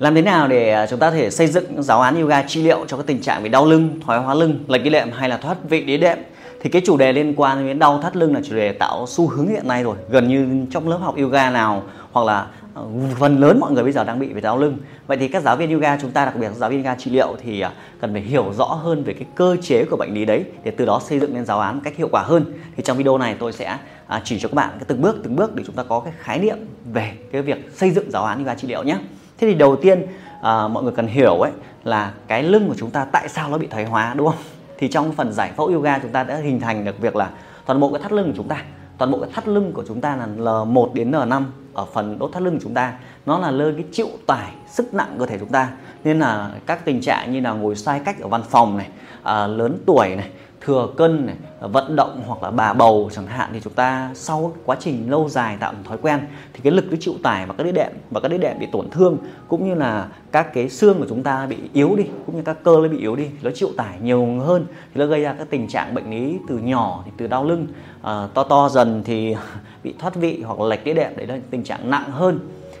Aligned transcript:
Làm 0.00 0.14
thế 0.14 0.22
nào 0.22 0.48
để 0.48 0.70
à, 0.70 0.86
chúng 0.86 0.98
ta 0.98 1.10
có 1.10 1.16
thể 1.16 1.30
xây 1.30 1.46
dựng 1.46 1.82
giáo 1.82 2.00
án 2.00 2.20
yoga 2.20 2.42
trị 2.42 2.62
liệu 2.62 2.84
cho 2.88 2.96
cái 2.96 3.04
tình 3.06 3.20
trạng 3.20 3.42
về 3.42 3.48
đau 3.48 3.66
lưng, 3.66 4.00
thoái 4.04 4.20
hóa 4.20 4.34
lưng, 4.34 4.64
lệch 4.68 4.82
cái 4.82 4.90
đệm 4.90 5.10
hay 5.12 5.28
là 5.28 5.36
thoát 5.36 5.56
vị 5.68 5.84
đĩa 5.84 5.96
đệm? 5.96 6.18
Thì 6.60 6.70
cái 6.70 6.82
chủ 6.86 6.96
đề 6.96 7.12
liên 7.12 7.34
quan 7.36 7.66
đến 7.66 7.78
đau 7.78 8.00
thắt 8.02 8.16
lưng 8.16 8.34
là 8.34 8.40
chủ 8.48 8.56
đề 8.56 8.72
tạo 8.72 9.06
xu 9.08 9.28
hướng 9.28 9.48
hiện 9.48 9.68
nay 9.68 9.82
rồi. 9.82 9.96
Gần 10.10 10.28
như 10.28 10.66
trong 10.70 10.88
lớp 10.88 10.96
học 10.96 11.16
yoga 11.16 11.50
nào 11.50 11.82
hoặc 12.12 12.26
là 12.26 12.46
ờ, 12.74 12.84
phần 13.18 13.40
lớn 13.40 13.60
mọi 13.60 13.72
người 13.72 13.82
bây 13.82 13.92
giờ 13.92 14.04
đang 14.04 14.18
bị 14.18 14.28
về 14.32 14.40
đau 14.40 14.58
lưng. 14.58 14.78
Vậy 15.06 15.16
thì 15.16 15.28
các 15.28 15.42
giáo 15.42 15.56
viên 15.56 15.72
yoga 15.72 15.98
chúng 16.02 16.10
ta 16.10 16.24
đặc 16.24 16.36
biệt 16.36 16.50
giáo 16.54 16.70
viên 16.70 16.78
yoga 16.78 16.94
trị 16.94 17.10
liệu 17.10 17.36
thì 17.42 17.60
à, 17.60 17.72
cần 18.00 18.12
phải 18.12 18.22
hiểu 18.22 18.52
rõ 18.58 18.64
hơn 18.64 19.04
về 19.04 19.12
cái 19.12 19.26
cơ 19.34 19.56
chế 19.62 19.84
của 19.84 19.96
bệnh 19.96 20.14
lý 20.14 20.24
đấy 20.24 20.44
để 20.64 20.70
từ 20.70 20.86
đó 20.86 21.00
xây 21.08 21.20
dựng 21.20 21.34
nên 21.34 21.44
giáo 21.44 21.60
án 21.60 21.74
một 21.74 21.80
cách 21.84 21.96
hiệu 21.96 22.08
quả 22.12 22.22
hơn. 22.22 22.44
Thì 22.76 22.82
trong 22.82 22.96
video 22.96 23.18
này 23.18 23.36
tôi 23.38 23.52
sẽ 23.52 23.78
à, 24.06 24.20
chỉ 24.24 24.38
cho 24.40 24.48
các 24.48 24.54
bạn 24.54 24.70
cái 24.70 24.84
từng 24.88 25.02
bước 25.02 25.16
từng 25.24 25.36
bước 25.36 25.54
để 25.54 25.64
chúng 25.66 25.76
ta 25.76 25.82
có 25.82 26.00
cái 26.00 26.12
khái 26.18 26.38
niệm 26.38 26.56
về 26.92 27.12
cái 27.32 27.42
việc 27.42 27.70
xây 27.74 27.90
dựng 27.90 28.10
giáo 28.10 28.24
án 28.24 28.38
yoga 28.38 28.54
trị 28.54 28.68
liệu 28.68 28.82
nhé. 28.82 28.96
Thế 29.40 29.46
thì 29.46 29.54
đầu 29.54 29.76
tiên 29.76 30.02
à, 30.42 30.68
mọi 30.68 30.82
người 30.82 30.92
cần 30.96 31.06
hiểu 31.06 31.34
ấy 31.34 31.50
là 31.84 32.12
cái 32.26 32.42
lưng 32.42 32.68
của 32.68 32.74
chúng 32.78 32.90
ta 32.90 33.04
tại 33.04 33.28
sao 33.28 33.50
nó 33.50 33.58
bị 33.58 33.66
thoái 33.66 33.84
hóa 33.84 34.14
đúng 34.16 34.26
không? 34.26 34.42
Thì 34.78 34.88
trong 34.88 35.12
phần 35.12 35.32
giải 35.32 35.50
phẫu 35.56 35.66
yoga 35.66 35.98
chúng 35.98 36.10
ta 36.10 36.24
đã 36.24 36.36
hình 36.36 36.60
thành 36.60 36.84
được 36.84 36.98
việc 37.00 37.16
là 37.16 37.30
toàn 37.66 37.80
bộ 37.80 37.92
cái 37.92 38.02
thắt 38.02 38.12
lưng 38.12 38.26
của 38.26 38.36
chúng 38.36 38.48
ta, 38.48 38.64
toàn 38.98 39.10
bộ 39.10 39.18
cái 39.18 39.30
thắt 39.32 39.48
lưng 39.48 39.72
của 39.72 39.84
chúng 39.88 40.00
ta 40.00 40.16
là 40.16 40.28
L1 40.36 40.94
đến 40.94 41.10
N5 41.10 41.42
ở 41.74 41.84
phần 41.84 42.18
đốt 42.18 42.32
thắt 42.32 42.42
lưng 42.42 42.54
của 42.54 42.60
chúng 42.62 42.74
ta 42.74 42.92
nó 43.26 43.38
là 43.38 43.50
nơi 43.50 43.72
cái 43.72 43.84
chịu 43.92 44.08
tải 44.26 44.52
sức 44.70 44.94
nặng 44.94 45.16
cơ 45.18 45.26
thể 45.26 45.38
chúng 45.38 45.48
ta 45.48 45.68
nên 46.04 46.18
là 46.18 46.50
các 46.66 46.84
tình 46.84 47.00
trạng 47.00 47.32
như 47.32 47.40
là 47.40 47.52
ngồi 47.52 47.76
sai 47.76 48.00
cách 48.04 48.20
ở 48.20 48.28
văn 48.28 48.42
phòng 48.50 48.76
này 48.76 48.88
à, 49.22 49.46
lớn 49.46 49.78
tuổi 49.86 50.16
này 50.16 50.30
thừa 50.60 50.88
cân 50.96 51.26
này, 51.26 51.36
vận 51.60 51.96
động 51.96 52.22
hoặc 52.26 52.42
là 52.42 52.50
bà 52.50 52.72
bầu 52.72 53.10
chẳng 53.12 53.26
hạn 53.26 53.50
thì 53.52 53.60
chúng 53.60 53.72
ta 53.72 54.10
sau 54.14 54.52
quá 54.64 54.76
trình 54.80 55.10
lâu 55.10 55.28
dài 55.28 55.56
tạo 55.60 55.72
thành 55.72 55.84
thói 55.84 55.98
quen 56.02 56.20
thì 56.52 56.60
cái 56.62 56.72
lực 56.72 56.84
cái 56.90 56.98
chịu 57.00 57.14
tải 57.22 57.46
và 57.46 57.54
các 57.58 57.64
đĩa 57.64 57.72
đệm 57.72 57.92
và 58.10 58.20
các 58.20 58.28
đĩa 58.28 58.38
đệm 58.38 58.58
bị 58.58 58.66
tổn 58.72 58.90
thương 58.90 59.18
cũng 59.48 59.68
như 59.68 59.74
là 59.74 60.08
các 60.32 60.54
cái 60.54 60.68
xương 60.68 60.98
của 60.98 61.06
chúng 61.08 61.22
ta 61.22 61.46
bị 61.46 61.56
yếu 61.72 61.96
đi 61.96 62.04
cũng 62.26 62.36
như 62.36 62.42
các 62.42 62.56
cơ 62.64 62.76
nó 62.82 62.88
bị 62.88 62.98
yếu 62.98 63.16
đi 63.16 63.24
thì 63.24 63.38
nó 63.42 63.50
chịu 63.54 63.68
tải 63.76 63.98
nhiều 64.02 64.40
hơn 64.40 64.66
thì 64.94 65.00
nó 65.00 65.06
gây 65.06 65.22
ra 65.22 65.34
các 65.38 65.46
tình 65.50 65.68
trạng 65.68 65.94
bệnh 65.94 66.10
lý 66.10 66.38
từ 66.48 66.58
nhỏ 66.58 67.02
thì 67.04 67.12
từ 67.16 67.26
đau 67.26 67.44
lưng 67.44 67.66
à, 68.02 68.28
to 68.34 68.42
to 68.42 68.68
dần 68.68 69.02
thì 69.04 69.36
bị 69.84 69.94
thoát 69.98 70.14
vị 70.14 70.42
hoặc 70.46 70.60
là 70.60 70.66
lệch 70.66 70.84
đĩa 70.84 70.94
đệm 70.94 71.16
đấy 71.16 71.26
là 71.26 71.38
tình 71.50 71.64
trạng 71.64 71.90
nặng 71.90 72.10
hơn. 72.10 72.38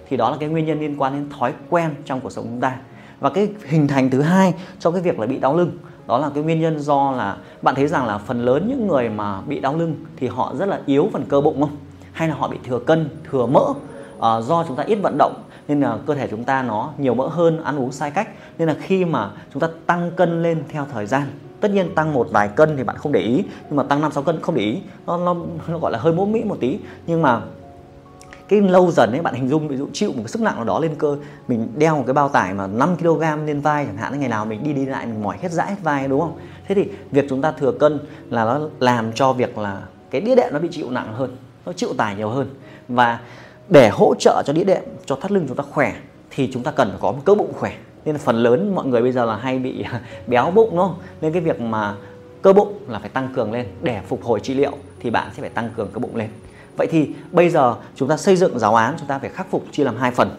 Thì 0.08 0.16
đó 0.16 0.30
là 0.30 0.36
cái 0.40 0.48
nguyên 0.48 0.66
nhân 0.66 0.80
liên 0.80 0.96
quan 0.98 1.12
đến 1.12 1.38
thói 1.38 1.52
quen 1.70 1.90
trong 2.04 2.20
cuộc 2.20 2.30
sống 2.30 2.44
chúng 2.44 2.60
ta. 2.60 2.76
Và 3.20 3.30
cái 3.30 3.48
hình 3.66 3.88
thành 3.88 4.10
thứ 4.10 4.20
hai 4.20 4.54
cho 4.78 4.90
cái 4.90 5.02
việc 5.02 5.18
là 5.18 5.26
bị 5.26 5.38
đau 5.38 5.56
lưng 5.56 5.70
đó 6.10 6.18
là 6.18 6.30
cái 6.34 6.44
nguyên 6.44 6.60
nhân 6.60 6.80
do 6.80 7.10
là 7.10 7.36
bạn 7.62 7.74
thấy 7.74 7.86
rằng 7.86 8.06
là 8.06 8.18
phần 8.18 8.44
lớn 8.44 8.66
những 8.68 8.86
người 8.86 9.08
mà 9.08 9.40
bị 9.40 9.60
đau 9.60 9.76
lưng 9.76 9.94
thì 10.16 10.26
họ 10.26 10.54
rất 10.58 10.68
là 10.68 10.80
yếu 10.86 11.08
phần 11.12 11.24
cơ 11.28 11.40
bụng 11.40 11.60
không? 11.60 11.76
Hay 12.12 12.28
là 12.28 12.34
họ 12.34 12.48
bị 12.48 12.58
thừa 12.64 12.78
cân 12.78 13.08
thừa 13.30 13.46
mỡ 13.46 13.64
à, 14.20 14.40
do 14.40 14.64
chúng 14.68 14.76
ta 14.76 14.82
ít 14.82 14.94
vận 14.94 15.18
động 15.18 15.42
nên 15.68 15.80
là 15.80 15.98
cơ 16.06 16.14
thể 16.14 16.28
chúng 16.30 16.44
ta 16.44 16.62
nó 16.62 16.90
nhiều 16.98 17.14
mỡ 17.14 17.28
hơn 17.28 17.64
ăn 17.64 17.78
uống 17.78 17.92
sai 17.92 18.10
cách 18.10 18.28
nên 18.58 18.68
là 18.68 18.74
khi 18.80 19.04
mà 19.04 19.30
chúng 19.52 19.60
ta 19.60 19.68
tăng 19.86 20.10
cân 20.16 20.42
lên 20.42 20.62
theo 20.68 20.86
thời 20.92 21.06
gian 21.06 21.22
tất 21.60 21.70
nhiên 21.70 21.94
tăng 21.94 22.12
một 22.12 22.28
vài 22.30 22.48
cân 22.48 22.76
thì 22.76 22.84
bạn 22.84 22.96
không 22.96 23.12
để 23.12 23.20
ý 23.20 23.44
nhưng 23.68 23.76
mà 23.76 23.82
tăng 23.82 24.00
năm 24.00 24.12
sáu 24.12 24.22
cân 24.22 24.40
không 24.40 24.54
để 24.54 24.62
ý 24.62 24.78
nó, 25.06 25.16
nó 25.16 25.36
nó 25.68 25.78
gọi 25.78 25.92
là 25.92 25.98
hơi 25.98 26.12
mỗ 26.12 26.24
mỹ 26.24 26.44
một 26.44 26.56
tí 26.60 26.78
nhưng 27.06 27.22
mà 27.22 27.40
cái 28.50 28.60
lâu 28.60 28.90
dần 28.90 29.12
ấy 29.12 29.22
bạn 29.22 29.34
hình 29.34 29.48
dung, 29.48 29.68
ví 29.68 29.76
dụ 29.76 29.88
chịu 29.92 30.08
một 30.08 30.18
cái 30.18 30.28
sức 30.28 30.42
nặng 30.42 30.56
nào 30.56 30.64
đó 30.64 30.78
lên 30.80 30.94
cơ, 30.98 31.16
mình 31.48 31.68
đeo 31.76 31.96
một 31.96 32.02
cái 32.06 32.14
bao 32.14 32.28
tải 32.28 32.54
mà 32.54 32.66
5 32.66 32.96
kg 32.96 33.20
lên 33.46 33.60
vai 33.60 33.86
chẳng 33.86 33.96
hạn 33.96 34.20
ngày 34.20 34.28
nào 34.28 34.44
mình 34.44 34.64
đi 34.64 34.72
đi 34.72 34.86
lại 34.86 35.06
mình 35.06 35.22
mỏi 35.22 35.36
hết 35.40 35.52
dãi 35.52 35.70
hết 35.70 35.76
vai, 35.82 36.08
đúng 36.08 36.20
không? 36.20 36.38
Thế 36.68 36.74
thì 36.74 36.88
việc 37.10 37.26
chúng 37.28 37.42
ta 37.42 37.52
thừa 37.52 37.72
cân 37.72 37.98
là 38.30 38.44
nó 38.44 38.60
làm 38.80 39.12
cho 39.12 39.32
việc 39.32 39.58
là 39.58 39.82
cái 40.10 40.20
đĩa 40.20 40.34
đệm 40.34 40.52
nó 40.52 40.58
bị 40.58 40.68
chịu 40.70 40.90
nặng 40.90 41.14
hơn, 41.14 41.36
nó 41.66 41.72
chịu 41.72 41.88
tải 41.96 42.16
nhiều 42.16 42.28
hơn. 42.28 42.50
Và 42.88 43.20
để 43.68 43.88
hỗ 43.88 44.14
trợ 44.18 44.42
cho 44.46 44.52
đĩa 44.52 44.64
đệm, 44.64 44.82
cho 45.06 45.16
thắt 45.16 45.32
lưng 45.32 45.44
chúng 45.48 45.56
ta 45.56 45.64
khỏe 45.70 45.94
thì 46.30 46.50
chúng 46.52 46.62
ta 46.62 46.70
cần 46.70 46.88
phải 46.90 46.98
có 47.00 47.12
một 47.12 47.20
cơ 47.24 47.34
bụng 47.34 47.52
khỏe. 47.52 47.72
Nên 48.04 48.18
phần 48.18 48.36
lớn 48.36 48.74
mọi 48.74 48.86
người 48.86 49.02
bây 49.02 49.12
giờ 49.12 49.24
là 49.24 49.36
hay 49.36 49.58
bị 49.58 49.84
béo 50.26 50.50
bụng, 50.50 50.70
đúng 50.70 50.78
không? 50.78 50.94
Nên 51.20 51.32
cái 51.32 51.42
việc 51.42 51.60
mà 51.60 51.94
cơ 52.42 52.52
bụng 52.52 52.78
là 52.88 52.98
phải 52.98 53.08
tăng 53.08 53.28
cường 53.36 53.52
lên. 53.52 53.66
Để 53.82 54.00
phục 54.08 54.24
hồi 54.24 54.40
trị 54.40 54.54
liệu 54.54 54.72
thì 55.00 55.10
bạn 55.10 55.30
sẽ 55.36 55.40
phải 55.40 55.50
tăng 55.50 55.70
cường 55.76 55.88
cơ 55.92 55.98
bụng 55.98 56.16
lên. 56.16 56.28
Vậy 56.76 56.86
thì 56.86 57.10
bây 57.32 57.50
giờ 57.50 57.76
chúng 57.94 58.08
ta 58.08 58.16
xây 58.16 58.36
dựng 58.36 58.58
giáo 58.58 58.74
án 58.74 58.94
chúng 58.98 59.08
ta 59.08 59.18
phải 59.18 59.30
khắc 59.30 59.50
phục 59.50 59.64
chia 59.72 59.84
làm 59.84 59.96
hai 59.96 60.10
phần. 60.10 60.30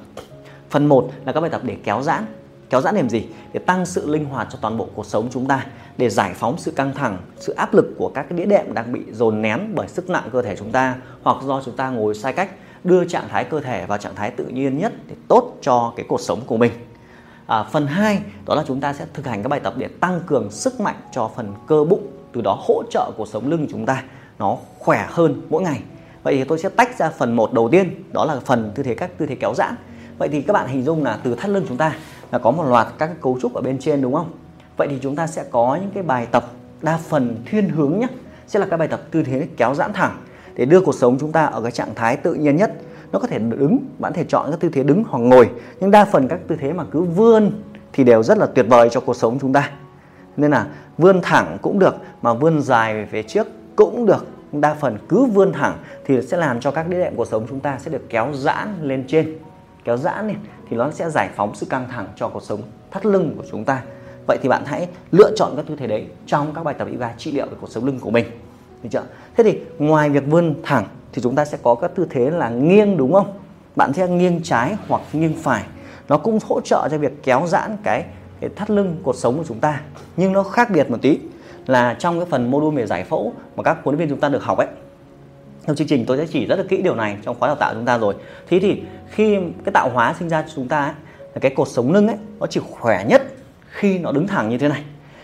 Phần 0.70 0.86
1 0.86 1.10
là 1.26 1.32
các 1.32 1.42
bài 1.42 1.50
tập 1.50 1.62
để 1.64 1.78
kéo 1.84 2.02
giãn. 2.02 2.26
Kéo 2.70 2.82
giãn 2.82 2.96
làm 2.96 3.10
gì? 3.10 3.26
Để 3.54 3.60
tăng 3.60 3.86
sự 3.86 4.10
linh 4.10 4.26
hoạt 4.26 4.48
cho 4.52 4.58
toàn 4.62 4.78
bộ 4.78 4.88
cuộc 4.96 5.06
sống 5.06 5.28
chúng 5.32 5.48
ta, 5.48 5.66
để 5.98 6.10
giải 6.10 6.34
phóng 6.34 6.58
sự 6.58 6.72
căng 6.72 6.94
thẳng, 6.94 7.18
sự 7.40 7.54
áp 7.54 7.74
lực 7.74 7.86
của 7.98 8.12
các 8.16 8.26
cái 8.30 8.38
đĩa 8.38 8.46
đệm 8.46 8.74
đang 8.74 8.94
bị 8.94 9.02
dồn 9.12 9.42
nén 9.42 9.72
bởi 9.76 9.88
sức 9.88 10.10
nặng 10.10 10.30
cơ 10.32 10.42
thể 10.42 10.56
chúng 10.56 10.72
ta 10.72 10.96
hoặc 11.24 11.38
do 11.44 11.62
chúng 11.66 11.76
ta 11.76 11.90
ngồi 11.90 12.16
sai 12.16 12.34
cách, 12.34 12.50
đưa 12.84 13.06
trạng 13.06 13.28
thái 13.30 13.44
cơ 13.44 13.60
thể 13.60 13.86
vào 13.86 13.98
trạng 13.98 14.16
thái 14.16 14.32
tự 14.32 14.46
nhiên 14.46 14.78
nhất 14.78 14.94
để 15.08 15.16
tốt 15.28 15.58
cho 15.62 15.94
cái 15.96 16.06
cuộc 16.10 16.22
sống 16.22 16.42
của 16.46 16.58
mình. 16.58 16.72
À, 17.48 17.64
phần 17.64 17.88
2 17.88 18.22
đó 18.46 18.56
là 18.56 18.64
chúng 18.68 18.80
ta 18.80 18.94
sẽ 18.94 19.06
thực 19.14 19.28
hành 19.28 19.44
các 19.44 19.50
bài 19.50 19.60
tập 19.60 19.74
để 19.78 19.88
tăng 19.88 20.20
cường 20.28 20.52
sức 20.52 20.80
mạnh 20.80 20.96
cho 21.12 21.32
phần 21.36 21.54
cơ 21.68 21.84
bụng, 21.84 22.08
từ 22.34 22.42
đó 22.42 22.58
hỗ 22.68 22.84
trợ 22.92 23.12
cuộc 23.18 23.28
sống 23.28 23.50
lưng 23.50 23.68
chúng 23.72 23.86
ta 23.86 24.04
nó 24.40 24.58
khỏe 24.80 25.08
hơn 25.10 25.42
mỗi 25.50 25.62
ngày 25.62 25.82
Vậy 26.24 26.38
thì 26.38 26.44
tôi 26.44 26.60
sẽ 26.60 26.70
tách 26.70 26.98
ra 26.98 27.10
phần 27.10 27.36
1 27.36 27.54
đầu 27.54 27.70
tiên, 27.70 28.04
đó 28.12 28.26
là 28.26 28.40
phần 28.46 28.72
tư 28.76 28.84
thế 28.84 28.96
các 28.96 29.18
tư 29.18 29.26
thế 29.26 29.36
kéo 29.36 29.54
giãn. 29.56 29.76
Vậy 30.18 30.30
thì 30.30 30.42
các 30.42 30.54
bạn 30.54 30.68
hình 30.68 30.84
dung 30.84 31.04
là 31.04 31.20
từ 31.24 31.36
thắt 31.36 31.50
lưng 31.50 31.66
chúng 31.68 31.78
ta 31.78 31.96
là 32.32 32.40
có 32.40 32.52
một 32.52 32.64
loạt 32.64 32.88
các 32.98 33.22
cấu 33.22 33.38
trúc 33.42 33.54
ở 33.54 33.62
bên 33.62 33.80
trên, 33.80 34.02
đúng 34.02 34.14
không? 34.14 34.32
Vậy 34.78 34.88
thì 34.92 34.98
chúng 35.02 35.16
ta 35.16 35.28
sẽ 35.28 35.44
có 35.52 35.78
những 35.82 35.92
cái 35.94 36.04
bài 36.04 36.28
tập 36.32 36.52
đa 36.82 36.98
phần 36.98 37.38
thiên 37.46 37.70
hướng 37.70 38.00
nhé 38.00 38.08
sẽ 38.48 38.60
là 38.60 38.66
các 38.66 38.78
bài 38.78 38.88
tập 38.88 39.02
tư 39.12 39.24
thế 39.24 39.48
kéo 39.58 39.76
giãn 39.76 39.94
thẳng 39.94 40.18
để 40.56 40.66
đưa 40.66 40.82
cuộc 40.82 40.96
sống 40.96 41.18
chúng 41.20 41.32
ta 41.32 41.46
ở 41.46 41.62
cái 41.62 41.72
trạng 41.72 41.96
thái 41.96 42.18
tự 42.18 42.34
nhiên 42.34 42.56
nhất 42.56 42.74
nó 43.12 43.20
có 43.20 43.28
thể 43.28 43.40
đứng, 43.40 43.78
bạn 44.00 44.12
có 44.12 44.18
thể 44.18 44.26
chọn 44.28 44.52
các 44.52 44.60
tư 44.60 44.70
thế 44.70 44.84
đứng 44.84 45.04
hoặc 45.10 45.20
ngồi, 45.20 45.50
nhưng 45.80 45.92
đa 45.92 46.06
phần 46.06 46.28
các 46.28 46.40
tư 46.48 46.56
thế 46.60 46.74
mà 46.74 46.84
cứ 46.92 47.02
vươn 47.02 47.52
thì 47.94 48.04
đều 48.04 48.24
rất 48.24 48.38
là 48.38 48.46
tuyệt 48.46 48.66
vời 48.70 48.90
cho 48.90 49.00
cuộc 49.00 49.16
sống 49.16 49.38
chúng 49.42 49.54
ta 49.54 49.70
nên 50.38 50.52
là 50.52 50.68
vươn 50.98 51.22
thẳng 51.22 51.58
cũng 51.62 51.80
được, 51.80 51.96
mà 52.22 52.34
vươn 52.34 52.62
dài 52.62 52.94
về 52.94 53.06
phía 53.12 53.24
trước 53.24 53.48
cũng 53.76 54.06
được 54.06 54.26
đa 54.52 54.74
phần 54.74 54.98
cứ 55.10 55.26
vươn 55.26 55.54
thẳng 55.54 55.78
thì 56.06 56.22
sẽ 56.22 56.38
làm 56.38 56.60
cho 56.60 56.72
các 56.72 56.88
đĩa 56.90 57.00
đệm 57.00 57.16
cuộc 57.16 57.28
sống 57.28 57.46
chúng 57.50 57.60
ta 57.60 57.78
sẽ 57.80 57.92
được 57.92 58.10
kéo 58.10 58.34
giãn 58.34 58.76
lên 58.82 59.04
trên. 59.08 59.38
Kéo 59.84 59.98
giãn 59.98 60.28
này 60.28 60.36
thì 60.70 60.78
nó 60.78 60.92
sẽ 60.92 61.10
giải 61.10 61.30
phóng 61.36 61.56
sự 61.56 61.66
căng 61.66 61.88
thẳng 61.90 62.08
cho 62.16 62.28
cuộc 62.28 62.44
sống 62.44 62.62
thắt 62.92 63.06
lưng 63.06 63.34
của 63.38 63.44
chúng 63.52 63.66
ta. 63.66 63.82
Vậy 64.28 64.38
thì 64.42 64.50
bạn 64.50 64.64
hãy 64.66 64.88
lựa 65.12 65.32
chọn 65.36 65.54
các 65.56 65.66
tư 65.68 65.76
thế 65.76 65.88
đấy 65.88 66.08
trong 66.26 66.54
các 66.54 66.64
bài 66.64 66.76
tập 66.78 66.88
yoga 66.92 67.14
trị 67.18 67.32
liệu 67.32 67.46
về 67.46 67.54
cuộc 67.62 67.70
sống 67.70 67.86
lưng 67.86 68.00
của 68.00 68.12
mình. 68.12 68.26
Được 68.84 68.90
chưa? 68.92 69.04
Thế 69.38 69.44
thì 69.44 69.60
ngoài 69.80 70.10
việc 70.10 70.24
vươn 70.28 70.56
thẳng 70.64 70.86
thì 71.14 71.22
chúng 71.22 71.36
ta 71.36 71.46
sẽ 71.46 71.58
có 71.64 71.76
các 71.76 71.92
tư 71.96 72.08
thế 72.10 72.30
là 72.30 72.50
nghiêng, 72.50 72.98
đúng 72.98 73.14
không? 73.14 73.34
Bạn 73.76 73.94
sẽ 73.94 74.08
nghiêng 74.08 74.40
trái 74.44 74.76
hoặc 74.88 75.02
nghiêng 75.14 75.34
phải. 75.34 75.64
Nó 76.08 76.18
cũng 76.18 76.40
hỗ 76.50 76.62
trợ 76.62 76.88
cho 76.92 76.98
việc 76.98 77.24
kéo 77.24 77.48
giãn 77.48 77.78
cái 77.84 78.06
cái 78.40 78.50
thắt 78.56 78.70
lưng 78.70 78.98
cuộc 79.04 79.16
sống 79.16 79.38
của 79.38 79.44
chúng 79.48 79.60
ta. 79.60 79.82
Nhưng 80.18 80.34
nó 80.34 80.44
khác 80.44 80.70
biệt 80.70 80.92
một 80.92 80.98
tí 81.02 81.20
là 81.72 81.94
trong 82.00 82.20
cái 82.20 82.28
phần 82.30 82.52
module 82.52 82.78
về 82.78 82.88
giải 82.88 83.04
phẫu 83.04 83.34
mà 83.56 83.64
các 83.64 83.78
huấn 83.84 83.96
luyện 83.96 84.00
viên 84.00 84.10
chúng 84.10 84.20
ta 84.20 84.30
được 84.30 84.44
học 84.44 84.58
ấy. 84.58 84.68
Trong 85.68 85.76
chương 85.76 85.88
trình 85.88 86.06
tôi 86.06 86.18
sẽ 86.18 86.26
chỉ 86.28 86.46
rất 86.46 86.56
là 86.56 86.64
kỹ 86.70 86.82
điều 86.82 86.96
này 86.96 87.18
trong 87.24 87.40
khóa 87.40 87.48
đào 87.48 87.56
tạo 87.56 87.74
chúng 87.74 87.86
ta 87.86 87.98
rồi. 87.98 88.16
Thế 88.48 88.60
thì 88.60 88.82
khi 89.10 89.38
cái 89.64 89.72
tạo 89.74 89.90
hóa 89.90 90.16
sinh 90.20 90.30
ra 90.30 90.42
cho 90.42 90.48
chúng 90.56 90.68
ta 90.68 90.84
ấy, 90.84 90.94
là 91.34 91.40
cái 91.42 91.54
cột 91.56 91.68
sống 91.68 91.92
lưng 91.92 92.08
ấy 92.08 92.18
nó 92.40 92.48
chỉ 92.48 92.62
khỏe 92.72 93.06
nhất 93.10 93.22
khi 93.70 93.98
nó 93.98 94.12
đứng 94.12 94.28
thẳng 94.28 94.50
như 94.50 94.58
thế 94.58 94.68
này. 94.68 94.84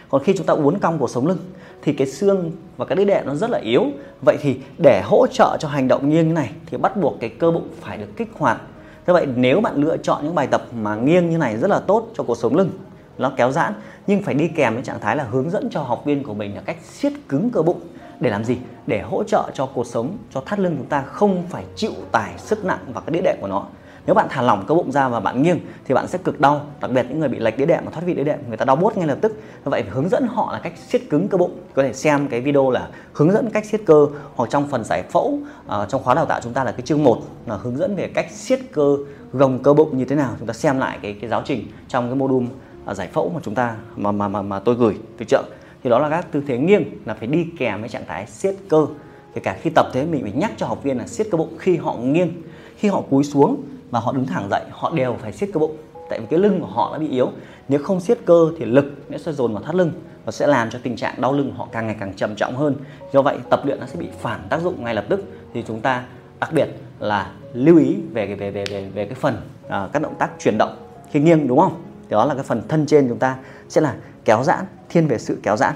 Còn 0.10 0.24
khi 0.24 0.34
chúng 0.38 0.46
ta 0.46 0.54
uốn 0.54 0.80
cong 0.80 1.00
cột 1.00 1.10
sống 1.10 1.28
lưng 1.28 1.38
thì 1.82 1.94
cái 1.94 2.08
xương 2.08 2.52
và 2.78 2.86
cái 2.86 2.96
đĩa 2.96 3.06
đệm 3.06 3.26
nó 3.26 3.36
rất 3.36 3.50
là 3.50 3.58
yếu. 3.58 3.84
Vậy 4.22 4.38
thì 4.42 4.58
để 4.84 5.02
hỗ 5.06 5.28
trợ 5.28 5.58
cho 5.60 5.68
hành 5.68 5.88
động 5.88 6.10
nghiêng 6.10 6.28
như 6.28 6.34
này 6.34 6.52
thì 6.66 6.78
bắt 6.78 6.98
buộc 6.98 7.18
cái 7.20 7.30
cơ 7.30 7.52
bụng 7.52 7.68
phải 7.82 7.98
được 7.98 8.10
kích 8.18 8.30
hoạt. 8.34 8.62
Thế 9.06 9.14
vậy 9.14 9.28
nếu 9.36 9.62
bạn 9.62 9.76
lựa 9.76 9.98
chọn 9.98 10.24
những 10.24 10.36
bài 10.36 10.48
tập 10.48 10.66
mà 10.82 10.96
nghiêng 10.96 11.30
như 11.30 11.38
này 11.38 11.58
rất 11.58 11.70
là 11.70 11.80
tốt 11.80 12.08
cho 12.18 12.24
cột 12.24 12.38
sống 12.38 12.56
lưng 12.56 12.70
nó 13.18 13.32
kéo 13.38 13.52
giãn 13.52 13.74
nhưng 14.08 14.22
phải 14.22 14.34
đi 14.34 14.48
kèm 14.48 14.74
với 14.74 14.84
trạng 14.84 15.00
thái 15.00 15.16
là 15.16 15.24
hướng 15.24 15.50
dẫn 15.50 15.70
cho 15.72 15.82
học 15.82 16.06
viên 16.06 16.24
của 16.24 16.34
mình 16.34 16.56
là 16.56 16.62
cách 16.66 16.78
siết 16.84 17.14
cứng 17.30 17.50
cơ 17.50 17.62
bụng. 17.62 17.80
Để 18.20 18.30
làm 18.30 18.44
gì? 18.44 18.58
Để 18.88 19.02
hỗ 19.02 19.24
trợ 19.24 19.50
cho 19.54 19.66
cuộc 19.66 19.88
sống 19.88 20.18
cho 20.34 20.42
thắt 20.46 20.60
lưng 20.60 20.76
chúng 20.78 20.88
ta 20.88 21.02
không 21.02 21.44
phải 21.50 21.64
chịu 21.76 21.92
tải 22.12 22.32
sức 22.38 22.66
nặng 22.66 22.80
và 22.94 23.02
cái 23.02 23.12
đĩa 23.12 23.22
đệm 23.22 23.38
của 23.42 23.48
nó. 23.48 23.66
Nếu 24.06 24.14
bạn 24.14 24.28
thả 24.30 24.42
lỏng 24.42 24.66
cơ 24.68 24.76
bụng 24.76 24.92
ra 24.92 25.10
và 25.10 25.20
bạn 25.20 25.44
nghiêng 25.44 25.60
thì 25.86 25.94
bạn 25.94 26.08
sẽ 26.08 26.18
cực 26.18 26.40
đau 26.40 26.62
đặc 26.82 26.92
biệt 26.92 27.06
những 27.10 27.20
người 27.20 27.30
bị 27.30 27.40
lệch 27.40 27.58
đĩa 27.58 27.66
đệm 27.66 27.86
và 27.86 27.92
thoát 27.92 28.04
vị 28.06 28.14
đĩa 28.14 28.24
đệm 28.24 28.40
người 28.48 28.58
ta 28.58 28.66
đau 28.66 28.76
bốt 28.76 28.98
ngay 28.98 29.08
lập 29.08 29.18
tức. 29.22 29.42
Vậy 29.64 29.84
hướng 29.90 30.10
dẫn 30.10 30.28
họ 30.28 30.54
là 30.54 30.60
cách 30.60 30.74
siết 30.88 31.02
cứng 31.10 31.28
cơ 31.28 31.38
bụng. 31.38 31.58
Có 31.74 31.84
thể 31.84 31.94
xem 31.94 32.28
cái 32.28 32.42
video 32.42 32.72
là 32.72 32.88
hướng 33.14 33.32
dẫn 33.32 33.50
cách 33.50 33.66
siết 33.66 33.82
cơ 33.86 34.08
hoặc 34.36 34.50
trong 34.50 34.68
phần 34.68 34.84
giải 34.84 35.04
phẫu 35.04 35.40
uh, 35.66 35.90
trong 35.90 36.04
khóa 36.04 36.14
đào 36.14 36.26
tạo 36.26 36.40
chúng 36.44 36.54
ta 36.54 36.64
là 36.64 36.72
cái 36.72 36.82
chương 36.82 37.04
1 37.04 37.22
là 37.46 37.56
hướng 37.56 37.78
dẫn 37.78 37.96
về 37.96 38.08
cách 38.14 38.32
siết 38.32 38.60
cơ 38.72 38.98
gồng 39.34 39.64
cơ 39.64 39.74
bụng 39.74 39.98
như 39.98 40.06
thế 40.06 40.16
nào. 40.16 40.34
Chúng 40.40 40.48
ta 40.48 40.54
xem 40.54 40.80
lại 40.80 41.00
cái 41.02 41.18
cái 41.22 41.30
giáo 41.30 41.42
trình 41.46 41.68
trong 41.88 42.08
cái 42.08 42.16
module 42.16 42.40
đun 42.40 42.48
À, 42.88 42.94
giải 42.94 43.08
phẫu 43.08 43.30
mà 43.30 43.40
chúng 43.44 43.56
ta 43.56 43.76
mà 43.96 44.12
mà 44.12 44.28
mà, 44.28 44.42
mà 44.42 44.60
tôi 44.60 44.76
gửi 44.76 44.96
từ 45.18 45.26
chợ 45.26 45.44
thì 45.84 45.90
đó 45.90 46.00
là 46.00 46.10
các 46.10 46.32
tư 46.32 46.44
thế 46.48 46.58
nghiêng 46.58 46.84
là 47.06 47.14
phải 47.14 47.28
đi 47.28 47.48
kèm 47.60 47.80
với 47.80 47.90
trạng 47.90 48.06
thái 48.08 48.28
siết 48.28 48.56
cơ. 48.70 48.88
Kể 49.34 49.42
cả 49.42 49.58
khi 49.62 49.70
tập 49.76 49.88
thế 49.94 50.06
mình 50.06 50.22
phải 50.22 50.32
nhắc 50.32 50.52
cho 50.58 50.68
học 50.68 50.84
viên 50.84 50.98
là 50.98 51.08
siết 51.08 51.28
cơ 51.32 51.38
bụng 51.38 51.58
khi 51.60 51.78
họ 51.78 51.96
nghiêng 51.98 52.34
khi 52.78 52.88
họ 52.88 53.02
cúi 53.10 53.24
xuống 53.24 53.64
và 53.90 54.00
họ 54.00 54.12
đứng 54.12 54.26
thẳng 54.26 54.48
dậy 54.50 54.62
họ 54.72 54.92
đều 54.96 55.16
phải 55.22 55.34
siết 55.34 55.50
cơ 55.54 55.60
bụng. 55.60 55.78
Tại 56.10 56.20
vì 56.20 56.26
cái 56.30 56.40
lưng 56.40 56.60
của 56.60 56.68
họ 56.68 56.90
đã 56.94 57.00
bị 57.00 57.10
yếu 57.10 57.30
nếu 57.68 57.84
không 57.84 58.00
siết 58.00 58.18
cơ 58.26 58.52
thì 58.60 58.66
lực 58.66 58.86
nó 59.10 59.18
sẽ 59.18 59.32
dồn 59.32 59.54
vào 59.54 59.64
thắt 59.64 59.76
lưng 59.76 59.92
và 60.26 60.32
sẽ 60.32 60.48
làm 60.48 60.70
cho 60.70 60.80
tình 60.84 60.96
trạng 60.96 61.22
đau 61.22 61.34
lưng 61.34 61.54
họ 61.58 61.68
càng 61.72 61.88
ngày 61.88 61.96
càng 62.00 62.14
trầm 62.14 62.36
trọng 62.36 62.56
hơn. 62.56 62.76
Do 63.14 63.22
vậy 63.22 63.38
tập 63.50 63.66
luyện 63.66 63.80
nó 63.80 63.86
sẽ 63.86 64.00
bị 64.00 64.08
phản 64.22 64.40
tác 64.50 64.62
dụng 64.62 64.84
ngay 64.84 64.96
lập 64.96 65.06
tức. 65.10 65.24
Thì 65.54 65.64
chúng 65.68 65.82
ta 65.82 66.04
đặc 66.40 66.54
biệt 66.54 66.68
là 67.00 67.32
lưu 67.54 67.78
ý 67.78 67.96
về 68.14 68.36
về 68.36 68.52
về 68.52 68.66
về, 68.70 68.90
về 68.94 69.06
cái 69.06 69.16
phần 69.16 69.42
à, 69.70 69.90
các 69.94 70.02
động 70.02 70.16
tác 70.20 70.30
chuyển 70.40 70.58
động 70.58 70.76
khi 71.12 71.20
nghiêng 71.20 71.48
đúng 71.48 71.60
không? 71.60 71.87
Đó 72.10 72.26
là 72.26 72.34
cái 72.34 72.44
phần 72.44 72.62
thân 72.68 72.86
trên 72.86 73.10
chúng 73.10 73.20
ta 73.20 73.36
sẽ 73.70 73.82
là 73.82 73.96
kéo 74.26 74.44
giãn, 74.44 74.66
thiên 74.90 75.08
về 75.08 75.18
sự 75.18 75.40
kéo 75.44 75.58
giãn. 75.58 75.76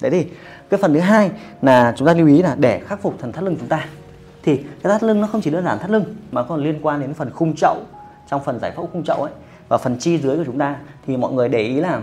Đấy 0.00 0.10
thì 0.10 0.26
cái 0.70 0.80
phần 0.80 0.94
thứ 0.94 1.00
hai 1.00 1.30
là 1.62 1.94
chúng 1.96 2.06
ta 2.06 2.14
lưu 2.14 2.26
ý 2.26 2.42
là 2.42 2.56
để 2.58 2.80
khắc 2.86 3.02
phục 3.02 3.18
thần 3.18 3.32
thắt 3.32 3.44
lưng 3.44 3.56
chúng 3.58 3.68
ta. 3.68 3.86
Thì 4.42 4.56
cái 4.56 4.92
thắt 4.92 5.02
lưng 5.02 5.20
nó 5.20 5.26
không 5.26 5.40
chỉ 5.40 5.50
đơn 5.50 5.64
giản 5.64 5.78
thắt 5.78 5.90
lưng, 5.90 6.04
mà 6.30 6.42
còn 6.42 6.62
liên 6.62 6.78
quan 6.82 7.00
đến 7.00 7.14
phần 7.14 7.30
khung 7.30 7.54
chậu 7.56 7.76
trong 8.30 8.44
phần 8.44 8.58
giải 8.60 8.70
phẫu 8.70 8.88
khung 8.92 9.04
chậu 9.04 9.16
ấy, 9.16 9.32
và 9.68 9.78
phần 9.78 9.96
chi 9.98 10.18
dưới 10.18 10.36
của 10.36 10.44
chúng 10.46 10.58
ta. 10.58 10.76
Thì 11.06 11.16
mọi 11.16 11.32
người 11.32 11.48
để 11.48 11.62
ý 11.62 11.74
là 11.74 12.00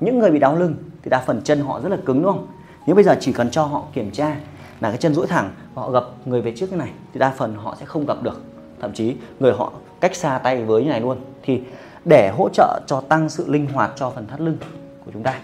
những 0.00 0.18
người 0.18 0.30
bị 0.30 0.38
đau 0.38 0.56
lưng 0.56 0.74
thì 1.02 1.10
đa 1.10 1.18
phần 1.18 1.40
chân 1.44 1.60
họ 1.60 1.80
rất 1.80 1.88
là 1.88 1.96
cứng, 2.04 2.22
đúng 2.22 2.32
không? 2.32 2.46
Nếu 2.86 2.94
bây 2.94 3.04
giờ 3.04 3.16
chỉ 3.20 3.32
cần 3.32 3.50
cho 3.50 3.64
họ 3.64 3.84
kiểm 3.92 4.10
tra 4.10 4.36
là 4.80 4.88
cái 4.88 4.98
chân 4.98 5.14
duỗi 5.14 5.26
thẳng 5.26 5.50
họ 5.74 5.90
gập 5.90 6.10
người 6.24 6.42
về 6.42 6.52
trước 6.56 6.66
cái 6.70 6.78
này, 6.78 6.90
thì 7.12 7.20
đa 7.20 7.30
phần 7.30 7.54
họ 7.56 7.76
sẽ 7.80 7.86
không 7.86 8.06
gập 8.06 8.22
được. 8.22 8.42
Thậm 8.80 8.92
chí 8.92 9.16
người 9.40 9.52
họ 9.52 9.72
cách 10.00 10.16
xa 10.16 10.38
tay 10.38 10.64
với 10.64 10.84
như 10.84 10.90
này 10.90 11.00
luôn. 11.00 11.16
Thì 11.42 11.62
để 12.04 12.30
hỗ 12.36 12.48
trợ 12.48 12.80
cho 12.86 13.00
tăng 13.00 13.28
sự 13.28 13.44
linh 13.48 13.66
hoạt 13.66 13.92
cho 13.96 14.10
phần 14.10 14.26
thắt 14.26 14.40
lưng 14.40 14.56
của 15.04 15.10
chúng 15.12 15.22
ta 15.22 15.34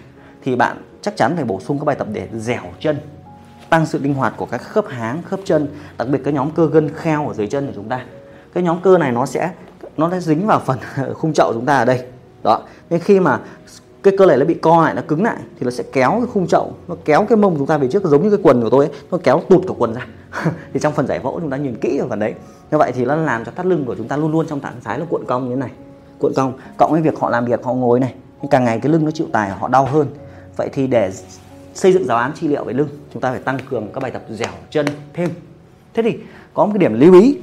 thì 0.42 0.56
bạn 0.56 0.76
chắc 1.02 1.16
chắn 1.16 1.36
phải 1.36 1.44
bổ 1.44 1.60
sung 1.60 1.78
các 1.78 1.84
bài 1.84 1.96
tập 1.96 2.06
để 2.12 2.28
dẻo 2.32 2.62
chân 2.80 2.96
tăng 3.70 3.86
sự 3.86 3.98
linh 3.98 4.14
hoạt 4.14 4.34
của 4.36 4.46
các 4.46 4.62
khớp 4.62 4.86
háng 4.88 5.22
khớp 5.22 5.40
chân 5.44 5.68
đặc 5.98 6.08
biệt 6.08 6.18
cái 6.24 6.32
nhóm 6.32 6.50
cơ 6.50 6.66
gân 6.66 6.88
kheo 6.94 7.28
ở 7.28 7.34
dưới 7.34 7.46
chân 7.46 7.66
của 7.66 7.72
chúng 7.74 7.88
ta. 7.88 8.04
Cái 8.54 8.62
nhóm 8.62 8.80
cơ 8.82 8.98
này 8.98 9.12
nó 9.12 9.26
sẽ 9.26 9.50
nó 9.96 10.10
sẽ 10.10 10.20
dính 10.20 10.46
vào 10.46 10.60
phần 10.60 10.78
khung 11.14 11.32
chậu 11.32 11.52
chúng 11.52 11.66
ta 11.66 11.76
ở 11.76 11.84
đây. 11.84 12.02
Đó. 12.42 12.62
Nên 12.90 13.00
khi 13.00 13.20
mà 13.20 13.40
cái 14.02 14.14
cơ 14.18 14.26
này 14.26 14.36
nó 14.36 14.44
bị 14.44 14.54
co 14.54 14.82
lại 14.82 14.94
nó 14.94 15.02
cứng 15.08 15.24
lại 15.24 15.36
thì 15.58 15.64
nó 15.64 15.70
sẽ 15.70 15.84
kéo 15.92 16.10
cái 16.10 16.26
khung 16.32 16.46
chậu 16.46 16.74
nó 16.88 16.96
kéo 17.04 17.26
cái 17.28 17.36
mông 17.36 17.54
chúng 17.58 17.66
ta 17.66 17.78
về 17.78 17.88
trước 17.88 18.04
giống 18.04 18.22
như 18.22 18.30
cái 18.30 18.38
quần 18.42 18.62
của 18.62 18.70
tôi 18.70 18.86
ấy, 18.86 18.94
nó 19.10 19.18
kéo 19.22 19.42
tụt 19.48 19.62
cả 19.68 19.74
quần 19.78 19.94
ra. 19.94 20.06
Thì 20.72 20.80
trong 20.80 20.92
phần 20.92 21.06
giải 21.06 21.18
phẫu 21.18 21.40
chúng 21.40 21.50
ta 21.50 21.56
nhìn 21.56 21.76
kỹ 21.80 21.98
ở 21.98 22.06
phần 22.08 22.18
đấy. 22.18 22.34
Như 22.70 22.78
vậy 22.78 22.92
thì 22.94 23.04
nó 23.04 23.16
làm 23.16 23.44
cho 23.44 23.52
thắt 23.56 23.66
lưng 23.66 23.84
của 23.86 23.94
chúng 23.94 24.08
ta 24.08 24.16
luôn 24.16 24.32
luôn 24.32 24.46
trong 24.48 24.60
trạng 24.60 24.80
thái 24.84 24.98
là 24.98 25.04
cuộn 25.08 25.24
cong 25.26 25.48
như 25.48 25.54
thế 25.54 25.60
này 25.60 25.70
cuộn 26.18 26.32
cong, 26.36 26.52
cộng 26.76 26.92
với 26.92 27.02
việc 27.02 27.18
họ 27.18 27.30
làm 27.30 27.44
việc, 27.44 27.64
họ 27.64 27.72
ngồi 27.72 28.00
này 28.00 28.14
càng 28.50 28.64
ngày 28.64 28.80
cái 28.80 28.92
lưng 28.92 29.04
nó 29.04 29.10
chịu 29.10 29.26
tài 29.32 29.50
họ 29.50 29.68
đau 29.68 29.84
hơn. 29.86 30.08
Vậy 30.56 30.68
thì 30.72 30.86
để 30.86 31.12
xây 31.74 31.92
dựng 31.92 32.06
giáo 32.06 32.18
án 32.18 32.32
trị 32.34 32.48
liệu 32.48 32.64
về 32.64 32.72
lưng, 32.72 32.88
chúng 33.12 33.22
ta 33.22 33.30
phải 33.30 33.40
tăng 33.40 33.58
cường 33.70 33.88
các 33.92 34.02
bài 34.02 34.10
tập 34.10 34.22
dẻo 34.30 34.52
chân 34.70 34.86
thêm. 35.12 35.30
Thế 35.94 36.02
thì 36.02 36.18
có 36.54 36.66
một 36.66 36.72
cái 36.74 36.78
điểm 36.78 37.00
lưu 37.00 37.20
ý 37.20 37.38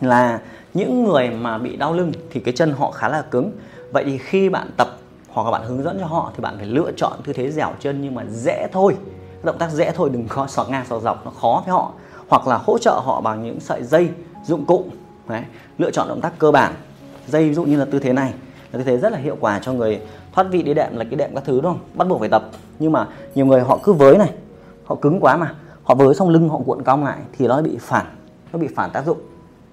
là 0.00 0.40
những 0.74 1.04
người 1.04 1.30
mà 1.30 1.58
bị 1.58 1.76
đau 1.76 1.92
lưng 1.92 2.12
thì 2.30 2.40
cái 2.40 2.54
chân 2.56 2.72
họ 2.72 2.90
khá 2.90 3.08
là 3.08 3.22
cứng. 3.22 3.52
Vậy 3.92 4.04
thì 4.06 4.18
khi 4.18 4.48
bạn 4.48 4.70
tập 4.76 4.88
hoặc 5.28 5.44
là 5.44 5.50
bạn 5.50 5.62
hướng 5.68 5.82
dẫn 5.82 5.96
cho 6.00 6.06
họ 6.06 6.32
thì 6.36 6.42
bạn 6.42 6.56
phải 6.56 6.66
lựa 6.66 6.92
chọn 6.96 7.12
tư 7.24 7.32
thế 7.32 7.50
dẻo 7.50 7.72
chân 7.80 8.02
nhưng 8.02 8.14
mà 8.14 8.24
dễ 8.30 8.68
thôi. 8.72 8.96
Động 9.42 9.58
tác 9.58 9.70
dễ 9.70 9.92
thôi, 9.92 10.10
đừng 10.12 10.28
có 10.28 10.46
sọt 10.46 10.68
ngang 10.68 10.86
sọt 10.90 11.02
dọc, 11.02 11.24
nó 11.24 11.30
khó 11.30 11.62
với 11.66 11.72
họ. 11.72 11.92
Hoặc 12.28 12.46
là 12.46 12.56
hỗ 12.66 12.78
trợ 12.78 13.00
họ 13.04 13.20
bằng 13.20 13.44
những 13.44 13.60
sợi 13.60 13.82
dây, 13.82 14.08
dụng 14.46 14.64
cụ, 14.64 14.84
Đấy. 15.28 15.42
lựa 15.78 15.90
chọn 15.90 16.08
động 16.08 16.20
tác 16.20 16.38
cơ 16.38 16.50
bản 16.50 16.72
dây, 17.26 17.48
ví 17.48 17.54
dụ 17.54 17.64
như 17.64 17.76
là 17.76 17.84
tư 17.84 17.98
thế 17.98 18.12
này, 18.12 18.34
là 18.72 18.78
tư 18.78 18.84
thế 18.84 18.98
rất 18.98 19.12
là 19.12 19.18
hiệu 19.18 19.36
quả 19.40 19.58
cho 19.58 19.72
người 19.72 20.00
thoát 20.32 20.46
vị 20.50 20.62
đĩa 20.62 20.74
đệm, 20.74 20.96
là 20.96 21.04
cái 21.04 21.16
đệm 21.16 21.34
các 21.34 21.44
thứ 21.44 21.60
đúng 21.60 21.72
không? 21.72 21.80
Bắt 21.94 22.08
buộc 22.08 22.20
phải 22.20 22.28
tập. 22.28 22.42
Nhưng 22.78 22.92
mà 22.92 23.06
nhiều 23.34 23.46
người 23.46 23.60
họ 23.60 23.78
cứ 23.82 23.92
với 23.92 24.18
này, 24.18 24.30
họ 24.84 24.94
cứng 24.94 25.20
quá 25.20 25.36
mà, 25.36 25.54
họ 25.82 25.94
với 25.94 26.14
xong 26.14 26.28
lưng 26.28 26.48
họ 26.48 26.58
cuộn 26.66 26.82
cong 26.82 27.04
lại 27.04 27.18
thì 27.38 27.48
nó 27.48 27.62
bị 27.62 27.76
phản, 27.80 28.06
nó 28.52 28.58
bị 28.58 28.68
phản 28.76 28.90
tác 28.90 29.06
dụng. 29.06 29.18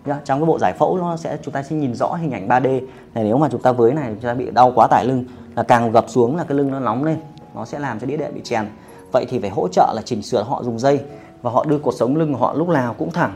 Trong 0.05 0.39
cái 0.39 0.45
bộ 0.45 0.59
giải 0.59 0.73
phẫu 0.73 0.97
nó 0.97 1.17
sẽ, 1.17 1.38
chúng 1.44 1.53
ta 1.53 1.63
sẽ 1.63 1.75
nhìn 1.75 1.95
rõ 1.95 2.13
hình 2.13 2.31
ảnh 2.31 2.47
3D 2.47 2.81
này, 3.13 3.23
nếu 3.23 3.38
mà 3.38 3.47
chúng 3.51 3.61
ta 3.61 3.71
với 3.71 3.94
này, 3.94 4.07
chúng 4.09 4.29
ta 4.29 4.33
bị 4.33 4.51
đau 4.51 4.71
quá 4.75 4.88
tải 4.88 5.05
lưng, 5.05 5.25
là 5.55 5.63
càng 5.63 5.91
gập 5.91 6.05
xuống 6.09 6.35
là 6.35 6.44
cái 6.44 6.57
lưng 6.57 6.71
nó 6.71 6.79
nóng 6.79 7.03
lên, 7.03 7.17
nó 7.55 7.65
sẽ 7.65 7.79
làm 7.79 7.99
cho 7.99 8.07
đĩa 8.07 8.17
đệm 8.17 8.33
bị 8.33 8.41
chèn. 8.44 8.65
Vậy 9.11 9.25
thì 9.29 9.39
phải 9.39 9.49
hỗ 9.49 9.67
trợ 9.67 9.94
là 9.95 10.01
chỉnh 10.05 10.21
sửa 10.21 10.44
họ 10.44 10.63
dùng 10.63 10.79
dây 10.79 11.01
và 11.41 11.51
họ 11.51 11.65
đưa 11.65 11.77
cột 11.77 11.94
sống 11.95 12.15
lưng 12.15 12.33
của 12.33 12.39
họ 12.39 12.53
lúc 12.53 12.69
nào 12.69 12.95
cũng 12.97 13.11
thẳng. 13.11 13.33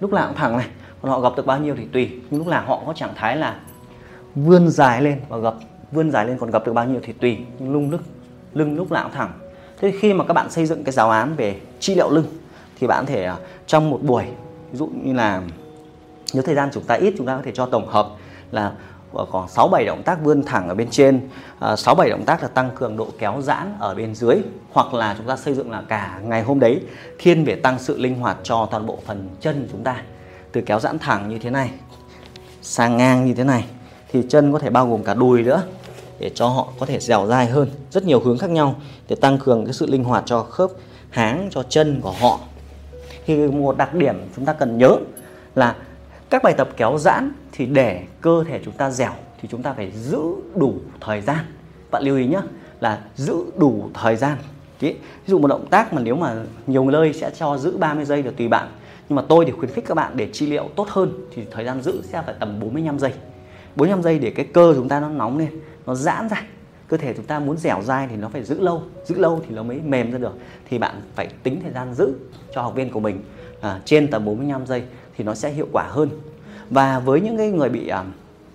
Lúc 0.00 0.12
nào 0.12 0.26
cũng 0.26 0.36
thẳng 0.36 0.56
này 0.56 0.66
còn 1.02 1.10
họ 1.10 1.20
gập 1.20 1.36
được 1.36 1.46
bao 1.46 1.58
nhiêu 1.58 1.74
thì 1.78 1.84
tùy. 1.92 2.10
Nhưng 2.30 2.38
lúc 2.38 2.48
nào 2.48 2.64
họ 2.66 2.82
có 2.86 2.92
trạng 2.92 3.14
thái 3.14 3.36
là 3.36 3.60
vươn 4.34 4.68
dài 4.68 5.02
lên 5.02 5.20
và 5.28 5.36
gập 5.38 5.54
vươn 5.92 6.10
dài 6.10 6.26
lên 6.26 6.38
còn 6.38 6.50
gập 6.50 6.66
được 6.66 6.72
bao 6.72 6.84
nhiêu 6.84 7.00
thì 7.02 7.12
tùy. 7.12 7.38
Nhưng 7.58 7.72
lưng 7.72 7.90
lưng 7.90 8.02
lưng 8.54 8.76
lúc 8.76 8.92
nào 8.92 9.04
cũng 9.04 9.12
thẳng. 9.12 9.32
Thế 9.80 9.92
khi 10.00 10.14
mà 10.14 10.24
các 10.24 10.34
bạn 10.34 10.50
xây 10.50 10.66
dựng 10.66 10.84
cái 10.84 10.92
giáo 10.92 11.10
án 11.10 11.34
về 11.36 11.60
trị 11.80 11.94
liệu 11.94 12.10
lưng 12.10 12.26
thì 12.80 12.86
bạn 12.86 13.06
có 13.06 13.12
thể 13.12 13.24
à, 13.24 13.36
trong 13.66 13.90
một 13.90 14.00
buổi 14.02 14.24
ví 14.72 14.78
dụ 14.78 14.86
như 14.86 15.12
là 15.12 15.42
nếu 16.34 16.42
thời 16.42 16.54
gian 16.54 16.68
chúng 16.72 16.84
ta 16.84 16.94
ít 16.94 17.14
chúng 17.18 17.26
ta 17.26 17.36
có 17.36 17.42
thể 17.44 17.52
cho 17.54 17.66
tổng 17.66 17.88
hợp 17.88 18.08
là 18.50 18.72
khoảng 19.12 19.48
6 19.48 19.68
7 19.68 19.84
động 19.84 20.02
tác 20.02 20.24
vươn 20.24 20.42
thẳng 20.42 20.68
ở 20.68 20.74
bên 20.74 20.90
trên, 20.90 21.28
ờ, 21.58 21.76
6 21.76 21.94
7 21.94 22.10
động 22.10 22.24
tác 22.24 22.42
là 22.42 22.48
tăng 22.48 22.70
cường 22.74 22.96
độ 22.96 23.08
kéo 23.18 23.40
giãn 23.42 23.74
ở 23.78 23.94
bên 23.94 24.14
dưới 24.14 24.36
hoặc 24.72 24.94
là 24.94 25.14
chúng 25.18 25.26
ta 25.26 25.36
xây 25.36 25.54
dựng 25.54 25.70
là 25.70 25.82
cả 25.88 26.20
ngày 26.24 26.42
hôm 26.42 26.60
đấy 26.60 26.80
thiên 27.18 27.44
về 27.44 27.54
tăng 27.54 27.78
sự 27.78 27.98
linh 27.98 28.14
hoạt 28.14 28.36
cho 28.42 28.68
toàn 28.70 28.86
bộ 28.86 28.98
phần 29.06 29.28
chân 29.40 29.68
chúng 29.72 29.84
ta. 29.84 30.02
Từ 30.52 30.60
kéo 30.60 30.80
giãn 30.80 30.98
thẳng 30.98 31.28
như 31.28 31.38
thế 31.38 31.50
này 31.50 31.70
sang 32.62 32.96
ngang 32.96 33.26
như 33.26 33.34
thế 33.34 33.44
này 33.44 33.64
thì 34.12 34.22
chân 34.28 34.52
có 34.52 34.58
thể 34.58 34.70
bao 34.70 34.88
gồm 34.90 35.04
cả 35.04 35.14
đùi 35.14 35.42
nữa 35.42 35.62
để 36.18 36.30
cho 36.34 36.48
họ 36.48 36.68
có 36.78 36.86
thể 36.86 37.00
dẻo 37.00 37.26
dai 37.26 37.46
hơn, 37.46 37.70
rất 37.90 38.04
nhiều 38.04 38.20
hướng 38.20 38.38
khác 38.38 38.50
nhau 38.50 38.74
để 39.08 39.16
tăng 39.16 39.38
cường 39.38 39.64
cái 39.64 39.72
sự 39.72 39.86
linh 39.86 40.04
hoạt 40.04 40.22
cho 40.26 40.42
khớp 40.42 40.70
háng 41.10 41.48
cho 41.50 41.62
chân 41.62 42.00
của 42.00 42.12
họ. 42.20 42.40
Thì 43.26 43.46
một 43.46 43.76
đặc 43.76 43.94
điểm 43.94 44.16
chúng 44.36 44.44
ta 44.44 44.52
cần 44.52 44.78
nhớ 44.78 44.96
là 45.54 45.76
các 46.30 46.42
bài 46.42 46.54
tập 46.56 46.68
kéo 46.76 46.98
giãn 46.98 47.32
thì 47.52 47.66
để 47.66 48.02
cơ 48.20 48.44
thể 48.48 48.60
chúng 48.64 48.74
ta 48.74 48.90
dẻo 48.90 49.12
thì 49.42 49.48
chúng 49.50 49.62
ta 49.62 49.72
phải 49.72 49.90
giữ 49.90 50.20
đủ 50.54 50.74
thời 51.00 51.20
gian. 51.20 51.44
Bạn 51.90 52.02
lưu 52.02 52.16
ý 52.16 52.26
nhé 52.26 52.40
là 52.80 52.98
giữ 53.16 53.44
đủ 53.56 53.90
thời 53.94 54.16
gian. 54.16 54.38
Ví 54.80 54.96
dụ 55.26 55.38
một 55.38 55.48
động 55.48 55.66
tác 55.70 55.92
mà 55.92 56.02
nếu 56.02 56.16
mà 56.16 56.34
nhiều 56.66 56.90
nơi 56.90 57.12
sẽ 57.12 57.30
cho 57.38 57.58
giữ 57.58 57.76
30 57.76 58.04
giây 58.04 58.22
là 58.22 58.32
tùy 58.36 58.48
bạn 58.48 58.68
nhưng 59.08 59.16
mà 59.16 59.22
tôi 59.28 59.44
thì 59.44 59.52
khuyến 59.52 59.70
khích 59.70 59.84
các 59.86 59.94
bạn 59.94 60.12
để 60.16 60.28
trị 60.32 60.46
liệu 60.46 60.68
tốt 60.76 60.88
hơn 60.88 61.12
thì 61.34 61.42
thời 61.50 61.64
gian 61.64 61.82
giữ 61.82 62.02
sẽ 62.02 62.22
phải 62.26 62.34
tầm 62.40 62.60
45 62.60 62.98
giây. 62.98 63.12
45 63.76 64.02
giây 64.02 64.18
để 64.18 64.30
cái 64.30 64.46
cơ 64.54 64.72
chúng 64.76 64.88
ta 64.88 65.00
nó 65.00 65.08
nóng 65.08 65.38
lên 65.38 65.50
nó 65.86 65.94
giãn 65.94 66.28
ra. 66.28 66.42
Cơ 66.88 66.96
thể 66.96 67.14
chúng 67.14 67.24
ta 67.24 67.38
muốn 67.38 67.56
dẻo 67.56 67.82
dai 67.82 68.06
thì 68.10 68.16
nó 68.16 68.28
phải 68.28 68.42
giữ 68.42 68.60
lâu 68.60 68.82
giữ 69.04 69.18
lâu 69.18 69.40
thì 69.48 69.54
nó 69.54 69.62
mới 69.62 69.80
mềm 69.80 70.10
ra 70.10 70.18
được. 70.18 70.34
Thì 70.68 70.78
bạn 70.78 71.02
phải 71.14 71.28
tính 71.42 71.60
thời 71.62 71.72
gian 71.72 71.94
giữ 71.94 72.12
cho 72.54 72.62
học 72.62 72.74
viên 72.74 72.90
của 72.90 73.00
mình 73.00 73.22
à, 73.60 73.80
trên 73.84 74.10
tầm 74.10 74.24
45 74.24 74.66
giây 74.66 74.82
thì 75.16 75.24
nó 75.24 75.34
sẽ 75.34 75.50
hiệu 75.50 75.68
quả 75.72 75.84
hơn. 75.88 76.08
Và 76.70 76.98
với 76.98 77.20
những 77.20 77.36
cái 77.36 77.50
người 77.50 77.68
bị 77.68 77.88
à, 77.88 78.04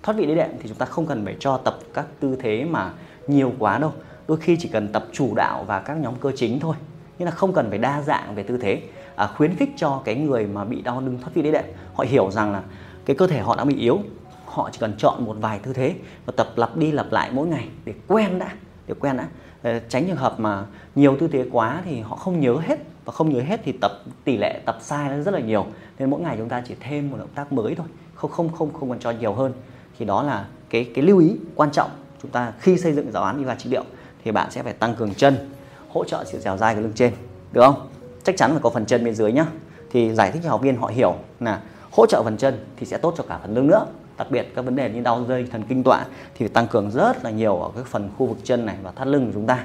thoát 0.02 0.14
vị 0.16 0.26
đĩa 0.26 0.34
đệm 0.34 0.50
thì 0.60 0.68
chúng 0.68 0.78
ta 0.78 0.86
không 0.86 1.06
cần 1.06 1.24
phải 1.24 1.36
cho 1.38 1.56
tập 1.56 1.78
các 1.94 2.06
tư 2.20 2.36
thế 2.40 2.64
mà 2.64 2.92
nhiều 3.26 3.52
quá 3.58 3.78
đâu. 3.78 3.92
Đôi 4.28 4.38
khi 4.38 4.56
chỉ 4.60 4.68
cần 4.68 4.88
tập 4.88 5.06
chủ 5.12 5.34
đạo 5.34 5.64
và 5.66 5.80
các 5.80 5.94
nhóm 5.94 6.14
cơ 6.20 6.32
chính 6.36 6.60
thôi 6.60 6.74
nhưng 7.18 7.26
là 7.26 7.30
không 7.30 7.52
cần 7.52 7.70
phải 7.70 7.78
đa 7.78 8.02
dạng 8.02 8.34
về 8.34 8.42
tư 8.42 8.58
thế 8.58 8.82
à, 9.16 9.26
khuyến 9.26 9.56
khích 9.56 9.70
cho 9.76 10.02
cái 10.04 10.14
người 10.14 10.46
mà 10.46 10.64
bị 10.64 10.82
đau 10.82 11.00
lưng 11.00 11.18
thoát 11.20 11.30
vị 11.34 11.42
đĩa 11.42 11.52
đệm. 11.52 11.64
Họ 11.94 12.04
hiểu 12.08 12.30
rằng 12.30 12.52
là 12.52 12.62
cái 13.04 13.16
cơ 13.16 13.26
thể 13.26 13.40
họ 13.40 13.56
đã 13.56 13.64
bị 13.64 13.76
yếu 13.76 13.98
họ 14.46 14.68
chỉ 14.72 14.78
cần 14.80 14.94
chọn 14.98 15.24
một 15.24 15.36
vài 15.40 15.58
tư 15.58 15.72
thế 15.72 15.94
và 16.26 16.32
tập 16.36 16.48
lặp 16.56 16.76
đi 16.76 16.92
lặp 16.92 17.12
lại 17.12 17.30
mỗi 17.32 17.46
ngày 17.46 17.68
để 17.84 17.94
quen 18.08 18.38
đã 18.38 18.52
để 18.86 18.94
quen 19.00 19.16
đã. 19.16 19.28
Ờ, 19.62 19.80
tránh 19.88 20.06
trường 20.06 20.16
hợp 20.16 20.40
mà 20.40 20.64
nhiều 20.94 21.16
tư 21.20 21.28
thế 21.28 21.46
quá 21.52 21.82
thì 21.84 22.00
họ 22.00 22.16
không 22.16 22.40
nhớ 22.40 22.56
hết 22.66 22.78
và 23.04 23.12
không 23.12 23.34
nhớ 23.34 23.40
hết 23.40 23.60
thì 23.64 23.72
tập 23.80 23.92
tỷ 24.24 24.36
lệ 24.36 24.60
tập 24.64 24.78
sai 24.80 25.08
nó 25.08 25.22
rất 25.22 25.34
là 25.34 25.40
nhiều. 25.40 25.66
Nên 25.98 26.10
mỗi 26.10 26.20
ngày 26.20 26.36
chúng 26.38 26.48
ta 26.48 26.62
chỉ 26.68 26.74
thêm 26.80 27.10
một 27.10 27.16
động 27.18 27.28
tác 27.34 27.52
mới 27.52 27.74
thôi 27.74 27.86
không 28.14 28.30
không 28.30 28.52
không 28.52 28.72
không 28.72 28.90
cần 28.90 28.98
cho 28.98 29.10
nhiều 29.10 29.32
hơn. 29.32 29.52
Thì 29.98 30.04
đó 30.04 30.22
là 30.22 30.46
cái 30.70 30.90
cái 30.94 31.04
lưu 31.04 31.18
ý 31.18 31.36
quan 31.54 31.70
trọng. 31.70 31.90
Chúng 32.22 32.30
ta 32.30 32.52
khi 32.58 32.78
xây 32.78 32.92
dựng 32.92 33.12
giáo 33.12 33.22
án 33.22 33.38
yoga 33.38 33.54
trị 33.54 33.70
liệu 33.70 33.84
thì 34.24 34.30
bạn 34.30 34.50
sẽ 34.50 34.62
phải 34.62 34.72
tăng 34.72 34.94
cường 34.94 35.14
chân 35.14 35.50
hỗ 35.88 36.04
trợ 36.04 36.24
sự 36.26 36.38
dẻo 36.38 36.56
dai 36.56 36.74
của 36.74 36.80
lưng 36.80 36.92
trên 36.94 37.12
được 37.52 37.60
không? 37.60 37.88
Chắc 38.24 38.36
chắn 38.36 38.52
là 38.52 38.58
có 38.62 38.70
phần 38.70 38.86
chân 38.86 39.04
bên 39.04 39.14
dưới 39.14 39.32
nhá. 39.32 39.46
Thì 39.90 40.14
giải 40.14 40.30
thích 40.32 40.40
cho 40.44 40.50
học 40.50 40.62
viên 40.62 40.76
họ 40.76 40.86
hiểu 40.86 41.14
là 41.40 41.60
hỗ 41.92 42.06
trợ 42.06 42.22
phần 42.22 42.36
chân 42.36 42.64
thì 42.76 42.86
sẽ 42.86 42.98
tốt 42.98 43.14
cho 43.16 43.24
cả 43.28 43.38
phần 43.42 43.54
lưng 43.54 43.66
nữa. 43.66 43.86
Đặc 44.18 44.30
biệt 44.30 44.52
các 44.54 44.64
vấn 44.64 44.76
đề 44.76 44.90
như 44.90 45.00
đau 45.00 45.24
dây, 45.28 45.46
thần 45.52 45.62
kinh 45.68 45.82
tọa 45.82 46.04
thì 46.34 46.38
phải 46.38 46.48
tăng 46.48 46.66
cường 46.66 46.90
rất 46.90 47.24
là 47.24 47.30
nhiều 47.30 47.56
ở 47.56 47.70
cái 47.74 47.84
phần 47.84 48.10
khu 48.18 48.26
vực 48.26 48.38
chân 48.44 48.66
này 48.66 48.76
và 48.82 48.90
thắt 48.90 49.06
lưng 49.06 49.26
của 49.26 49.32
chúng 49.34 49.46
ta. 49.46 49.64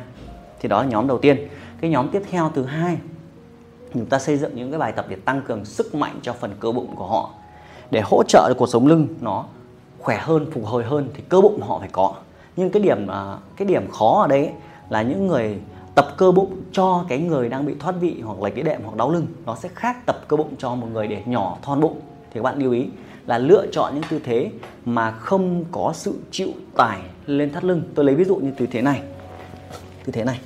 Thì 0.59 0.69
đó 0.69 0.83
là 0.83 0.89
nhóm 0.89 1.07
đầu 1.07 1.17
tiên. 1.17 1.47
Cái 1.81 1.89
nhóm 1.91 2.09
tiếp 2.09 2.21
theo 2.29 2.51
thứ 2.55 2.63
hai, 2.63 2.97
chúng 3.93 4.05
ta 4.05 4.19
xây 4.19 4.37
dựng 4.37 4.55
những 4.55 4.71
cái 4.71 4.79
bài 4.79 4.91
tập 4.91 5.05
để 5.09 5.15
tăng 5.25 5.41
cường 5.41 5.65
sức 5.65 5.95
mạnh 5.95 6.19
cho 6.21 6.33
phần 6.33 6.51
cơ 6.59 6.71
bụng 6.71 6.95
của 6.95 7.07
họ. 7.07 7.29
Để 7.91 8.01
hỗ 8.01 8.23
trợ 8.23 8.45
được 8.49 8.55
cuộc 8.57 8.69
sống 8.69 8.87
lưng 8.87 9.07
nó 9.21 9.45
khỏe 9.99 10.17
hơn, 10.17 10.45
phục 10.51 10.65
hồi 10.65 10.83
hơn 10.83 11.09
thì 11.13 11.23
cơ 11.29 11.41
bụng 11.41 11.61
họ 11.61 11.79
phải 11.79 11.89
có. 11.91 12.13
Nhưng 12.55 12.69
cái 12.69 12.81
điểm 12.83 13.07
à, 13.07 13.37
cái 13.55 13.67
điểm 13.67 13.91
khó 13.91 14.21
ở 14.21 14.27
đây 14.27 14.51
là 14.89 15.01
những 15.01 15.27
người 15.27 15.57
tập 15.95 16.07
cơ 16.17 16.31
bụng 16.31 16.61
cho 16.71 17.05
cái 17.07 17.19
người 17.19 17.49
đang 17.49 17.65
bị 17.65 17.75
thoát 17.79 17.95
vị 17.99 18.21
hoặc 18.23 18.41
là 18.41 18.49
cái 18.49 18.63
đệm 18.63 18.81
hoặc 18.83 18.95
đau 18.95 19.11
lưng. 19.11 19.27
Nó 19.45 19.55
sẽ 19.55 19.69
khác 19.75 20.05
tập 20.05 20.21
cơ 20.27 20.37
bụng 20.37 20.53
cho 20.57 20.75
một 20.75 20.87
người 20.93 21.07
để 21.07 21.23
nhỏ 21.25 21.57
thon 21.61 21.79
bụng. 21.79 21.99
Thì 22.31 22.33
các 22.33 22.41
bạn 22.41 22.59
lưu 22.59 22.71
ý 22.71 22.87
là 23.27 23.37
lựa 23.37 23.65
chọn 23.71 23.93
những 23.93 24.03
tư 24.09 24.19
thế 24.23 24.51
mà 24.85 25.11
không 25.11 25.65
có 25.71 25.91
sự 25.93 26.13
chịu 26.31 26.49
tải 26.77 26.99
lên 27.25 27.53
thắt 27.53 27.63
lưng. 27.63 27.81
Tôi 27.95 28.05
lấy 28.05 28.15
ví 28.15 28.23
dụ 28.23 28.35
như 28.35 28.51
tư 28.57 28.67
thế 28.71 28.81
này. 28.81 29.01
Tư 30.05 30.11
thế 30.11 30.23
này. 30.23 30.39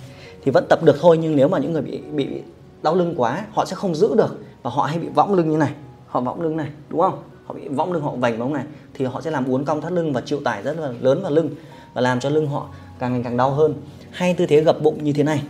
Thì 0.43 0.51
vẫn 0.51 0.65
tập 0.69 0.79
được 0.83 0.95
thôi, 1.01 1.17
nhưng 1.21 1.35
nếu 1.35 1.47
mà 1.47 1.57
những 1.57 1.73
người 1.73 1.81
bị 1.81 1.97
bị 1.97 2.41
đau 2.81 2.95
lưng 2.95 3.13
quá, 3.17 3.45
họ 3.51 3.65
sẽ 3.65 3.75
không 3.75 3.95
giữ 3.95 4.15
được 4.15 4.43
và 4.63 4.69
họ 4.69 4.83
hay 4.83 4.99
bị 4.99 5.07
võng 5.15 5.33
lưng 5.33 5.49
như 5.49 5.57
này. 5.57 5.71
Họ 6.07 6.21
võng 6.21 6.41
lưng 6.41 6.57
này, 6.57 6.69
đúng 6.89 6.99
không? 6.99 7.23
Họ 7.45 7.53
bị 7.53 7.67
võng 7.67 7.93
lưng, 7.93 8.03
họ 8.03 8.11
vành 8.11 8.37
võng 8.39 8.53
này. 8.53 8.63
Thì 8.93 9.05
họ 9.05 9.21
sẽ 9.21 9.31
làm 9.31 9.45
uốn 9.45 9.65
cong 9.65 9.81
thắt 9.81 9.91
lưng 9.91 10.13
và 10.13 10.21
chịu 10.21 10.39
tải 10.45 10.63
rất 10.63 10.79
là 10.79 10.93
lớn 11.01 11.21
vào 11.21 11.31
lưng 11.31 11.49
và 11.93 12.01
làm 12.01 12.19
cho 12.19 12.29
lưng 12.29 12.47
họ 12.47 12.67
càng 12.99 13.13
ngày 13.13 13.21
càng 13.23 13.37
đau 13.37 13.51
hơn 13.51 13.73
hay 14.13 14.33
tư 14.33 14.45
thế 14.45 14.61
gập 14.61 14.81
bụng 14.81 15.03
như 15.03 15.13
thế 15.13 15.23
này 15.23 15.43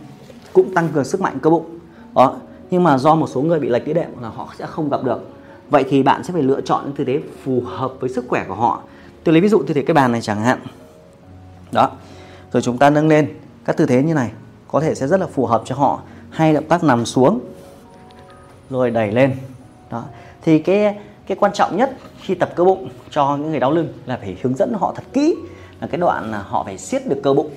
cũng 0.52 0.74
tăng 0.74 0.88
cường 0.88 1.04
sức 1.04 1.20
mạnh 1.20 1.38
cơ 1.42 1.50
bụng. 1.50 1.78
Đó, 2.14 2.36
nhưng 2.70 2.82
mà 2.84 2.98
do 2.98 3.14
một 3.14 3.26
số 3.26 3.42
người 3.42 3.60
bị 3.60 3.68
lệch 3.68 3.86
đĩa 3.86 3.92
đệm 3.92 4.10
là 4.22 4.28
họ 4.28 4.48
sẽ 4.58 4.66
không 4.66 4.88
gặp 4.90 5.04
được. 5.04 5.28
Vậy 5.70 5.84
thì 5.88 6.02
bạn 6.02 6.24
sẽ 6.24 6.32
phải 6.32 6.42
lựa 6.42 6.60
chọn 6.60 6.84
những 6.84 6.94
tư 6.96 7.04
thế 7.04 7.20
phù 7.44 7.62
hợp 7.66 7.92
với 8.00 8.10
sức 8.10 8.24
khỏe 8.28 8.44
của 8.48 8.54
họ. 8.54 8.82
Tôi 9.24 9.32
lấy 9.32 9.40
ví 9.40 9.48
dụ 9.48 9.62
tư 9.66 9.74
thế 9.74 9.82
cái 9.82 9.94
bàn 9.94 10.12
này 10.12 10.20
chẳng 10.20 10.42
hạn. 10.42 10.58
Đó, 11.72 11.90
rồi 12.52 12.62
chúng 12.62 12.78
ta 12.78 12.90
nâng 12.90 13.08
lên 13.08 13.34
các 13.64 13.76
tư 13.76 13.86
thế 13.86 14.02
như 14.02 14.14
này, 14.14 14.30
có 14.68 14.80
thể 14.80 14.94
sẽ 14.94 15.06
rất 15.06 15.20
là 15.20 15.26
phù 15.26 15.46
hợp 15.46 15.62
cho 15.64 15.74
họ. 15.74 16.00
Hay 16.30 16.52
động 16.52 16.68
tác 16.68 16.84
nằm 16.84 17.06
xuống, 17.06 17.40
rồi 18.70 18.90
đẩy 18.90 19.12
lên. 19.12 19.36
Đó, 19.90 20.04
thì 20.42 20.58
cái 20.58 20.96
cái 21.26 21.36
quan 21.40 21.52
trọng 21.52 21.76
nhất 21.76 21.96
khi 22.20 22.34
tập 22.34 22.52
cơ 22.56 22.64
bụng 22.64 22.88
cho 23.10 23.36
những 23.36 23.50
người 23.50 23.60
đau 23.60 23.72
lưng 23.72 23.88
là 24.06 24.16
phải 24.16 24.36
hướng 24.42 24.56
dẫn 24.56 24.72
họ 24.80 24.92
thật 24.96 25.04
kỹ 25.12 25.34
là 25.80 25.86
cái 25.86 25.98
đoạn 25.98 26.30
là 26.30 26.38
họ 26.38 26.64
phải 26.64 26.78
siết 26.78 27.08
được 27.08 27.20
cơ 27.22 27.34
bụng 27.34 27.50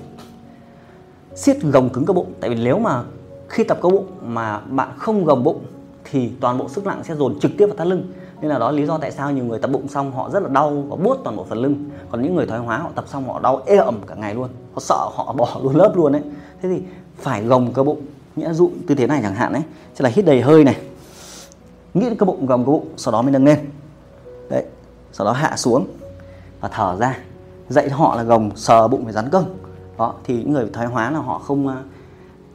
siết 1.38 1.62
gồng 1.62 1.90
cứng 1.90 2.06
cơ 2.06 2.14
bụng. 2.14 2.34
Tại 2.40 2.50
vì 2.50 2.56
nếu 2.64 2.80
mà 2.80 3.04
khi 3.50 3.64
tập 3.64 3.80
cơ 3.82 3.90
bụng 3.90 4.06
mà 4.22 4.60
bạn 4.60 4.90
không 4.98 5.26
gồng 5.26 5.44
bụng 5.44 5.60
thì 6.04 6.32
toàn 6.42 6.58
bộ 6.58 6.70
sức 6.70 6.86
nặng 6.86 7.04
sẽ 7.04 7.16
dồn 7.16 7.40
trực 7.40 7.52
tiếp 7.58 7.66
vào 7.66 7.76
thắt 7.76 7.88
lưng. 7.88 8.12
Nên 8.42 8.52
là 8.52 8.60
đó 8.60 8.72
lý 8.72 8.86
do 8.86 8.98
tại 8.98 9.12
sao 9.12 9.32
nhiều 9.32 9.46
người 9.46 9.60
tập 9.60 9.72
bụng 9.72 9.88
xong 9.88 10.12
họ 10.12 10.30
rất 10.30 10.44
là 10.44 10.50
đau 10.50 10.84
và 10.90 10.96
buốt 10.96 11.18
toàn 11.24 11.36
bộ 11.36 11.46
phần 11.50 11.58
lưng. 11.58 11.90
Còn 12.10 12.22
những 12.22 12.36
người 12.36 12.46
thoái 12.46 12.60
hóa 12.60 12.78
họ 12.78 12.90
tập 12.96 13.06
xong 13.08 13.28
họ 13.28 13.40
đau 13.40 13.62
ê 13.66 13.76
ẩm 13.76 14.00
cả 14.08 14.16
ngày 14.16 14.36
luôn. 14.36 14.50
Họ 14.74 14.80
sợ 14.80 15.10
họ 15.14 15.34
bỏ 15.34 15.60
luôn 15.64 15.76
lớp 15.76 15.94
luôn 15.96 16.12
đấy 16.12 16.22
thế 16.62 16.70
thì 16.70 16.82
phải 17.18 17.44
gồng 17.44 17.74
cơ 17.74 17.84
bụng. 17.84 18.02
Nghĩa 18.36 18.54
dụ 18.54 18.72
tư 18.88 18.96
thế 18.96 19.08
này 19.08 19.20
chẳng 19.24 19.36
hạn 19.36 19.54
đấy 19.54 19.62
sẽ 19.96 20.04
là 20.04 20.10
hít 20.10 20.26
đầy 20.26 20.42
hơi 20.42 20.64
này. 20.64 20.78
Nghĩ 21.94 22.06
đến 22.06 22.18
cơ 22.18 22.26
bụng, 22.26 22.46
gồng 22.46 22.66
cơ 22.66 22.72
bụng, 22.72 22.88
sau 22.98 23.12
đó 23.12 23.22
mới 23.22 23.32
nâng 23.32 23.46
lên. 23.46 23.60
Đấy, 24.50 24.64
sau 25.12 25.26
đó 25.26 25.32
hạ 25.32 25.54
xuống 25.58 25.88
và 26.62 26.70
thở 26.70 26.96
ra. 27.00 27.18
Dạy 27.70 27.90
họ 27.90 28.16
là 28.16 28.24
gồng, 28.24 28.52
sờ 28.56 28.88
bụng 28.88 29.04
phải 29.04 29.14
rắn 29.14 29.30
cưng 29.30 29.46
đó 29.98 30.14
thì 30.24 30.38
những 30.38 30.54
người 30.54 30.70
thoái 30.74 30.88
hóa 30.88 31.12
là 31.12 31.20
họ 31.20 31.40
không 31.40 31.68
uh, 31.68 31.74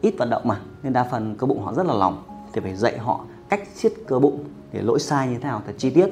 ít 0.00 0.14
vận 0.18 0.30
động 0.30 0.42
mà 0.44 0.60
nên 0.82 0.92
đa 0.92 1.04
phần 1.04 1.34
cơ 1.38 1.46
bụng 1.46 1.62
họ 1.62 1.74
rất 1.74 1.86
là 1.86 1.94
lỏng. 1.94 2.22
Thì 2.52 2.60
phải 2.60 2.76
dạy 2.76 2.98
họ 2.98 3.20
cách 3.48 3.68
siết 3.74 3.92
cơ 4.06 4.18
bụng 4.18 4.44
để 4.72 4.82
lỗi 4.82 5.00
sai 5.00 5.28
như 5.28 5.34
thế 5.34 5.44
nào 5.44 5.62
thật 5.66 5.72
chi 5.78 5.90
tiết. 5.90 6.08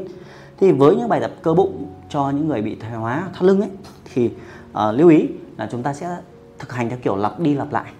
Thì 0.60 0.72
với 0.72 0.96
những 0.96 1.08
bài 1.08 1.20
tập 1.20 1.30
cơ 1.42 1.54
bụng 1.54 1.86
cho 2.08 2.30
những 2.30 2.48
người 2.48 2.62
bị 2.62 2.76
thoái 2.80 2.92
hóa 2.92 3.28
thắt 3.32 3.42
lưng 3.42 3.60
ấy 3.60 3.70
thì 4.14 4.30
uh, 4.72 4.94
lưu 4.94 5.08
ý 5.08 5.28
là 5.56 5.68
chúng 5.70 5.82
ta 5.82 5.94
sẽ 5.94 6.16
thực 6.58 6.72
hành 6.72 6.88
theo 6.88 6.98
kiểu 7.02 7.16
lặp 7.16 7.40
đi 7.40 7.54
lặp 7.54 7.72
lại. 7.72 7.92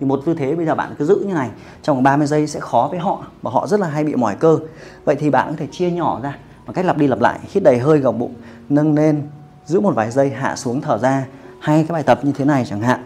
Thì 0.00 0.06
một 0.06 0.20
tư 0.26 0.34
thế 0.34 0.54
bây 0.54 0.66
giờ 0.66 0.74
bạn 0.74 0.94
cứ 0.98 1.04
giữ 1.04 1.24
như 1.26 1.34
này 1.34 1.50
trong 1.82 2.02
30 2.02 2.26
giây 2.26 2.46
sẽ 2.46 2.60
khó 2.60 2.88
với 2.90 3.00
họ 3.00 3.24
và 3.42 3.50
họ 3.50 3.66
rất 3.66 3.80
là 3.80 3.88
hay 3.88 4.04
bị 4.04 4.14
mỏi 4.14 4.36
cơ. 4.40 4.58
Vậy 5.04 5.16
thì 5.16 5.30
bạn 5.30 5.48
có 5.48 5.54
thể 5.58 5.66
chia 5.66 5.90
nhỏ 5.90 6.20
ra 6.22 6.38
bằng 6.66 6.74
cách 6.74 6.84
lặp 6.84 6.98
đi 6.98 7.06
lặp 7.06 7.20
lại 7.20 7.38
hít 7.42 7.62
đầy 7.62 7.78
hơi 7.78 7.98
gồng 7.98 8.18
bụng 8.18 8.34
nâng 8.68 8.94
lên 8.94 9.22
giữ 9.64 9.80
một 9.80 9.94
vài 9.94 10.10
giây 10.10 10.30
hạ 10.30 10.56
xuống 10.56 10.80
thở 10.80 10.98
ra 10.98 11.26
hay 11.64 11.84
cái 11.88 11.92
bài 11.92 12.02
tập 12.02 12.20
như 12.22 12.32
thế 12.32 12.44
này 12.44 12.64
chẳng 12.68 12.80
hạn. 12.80 13.00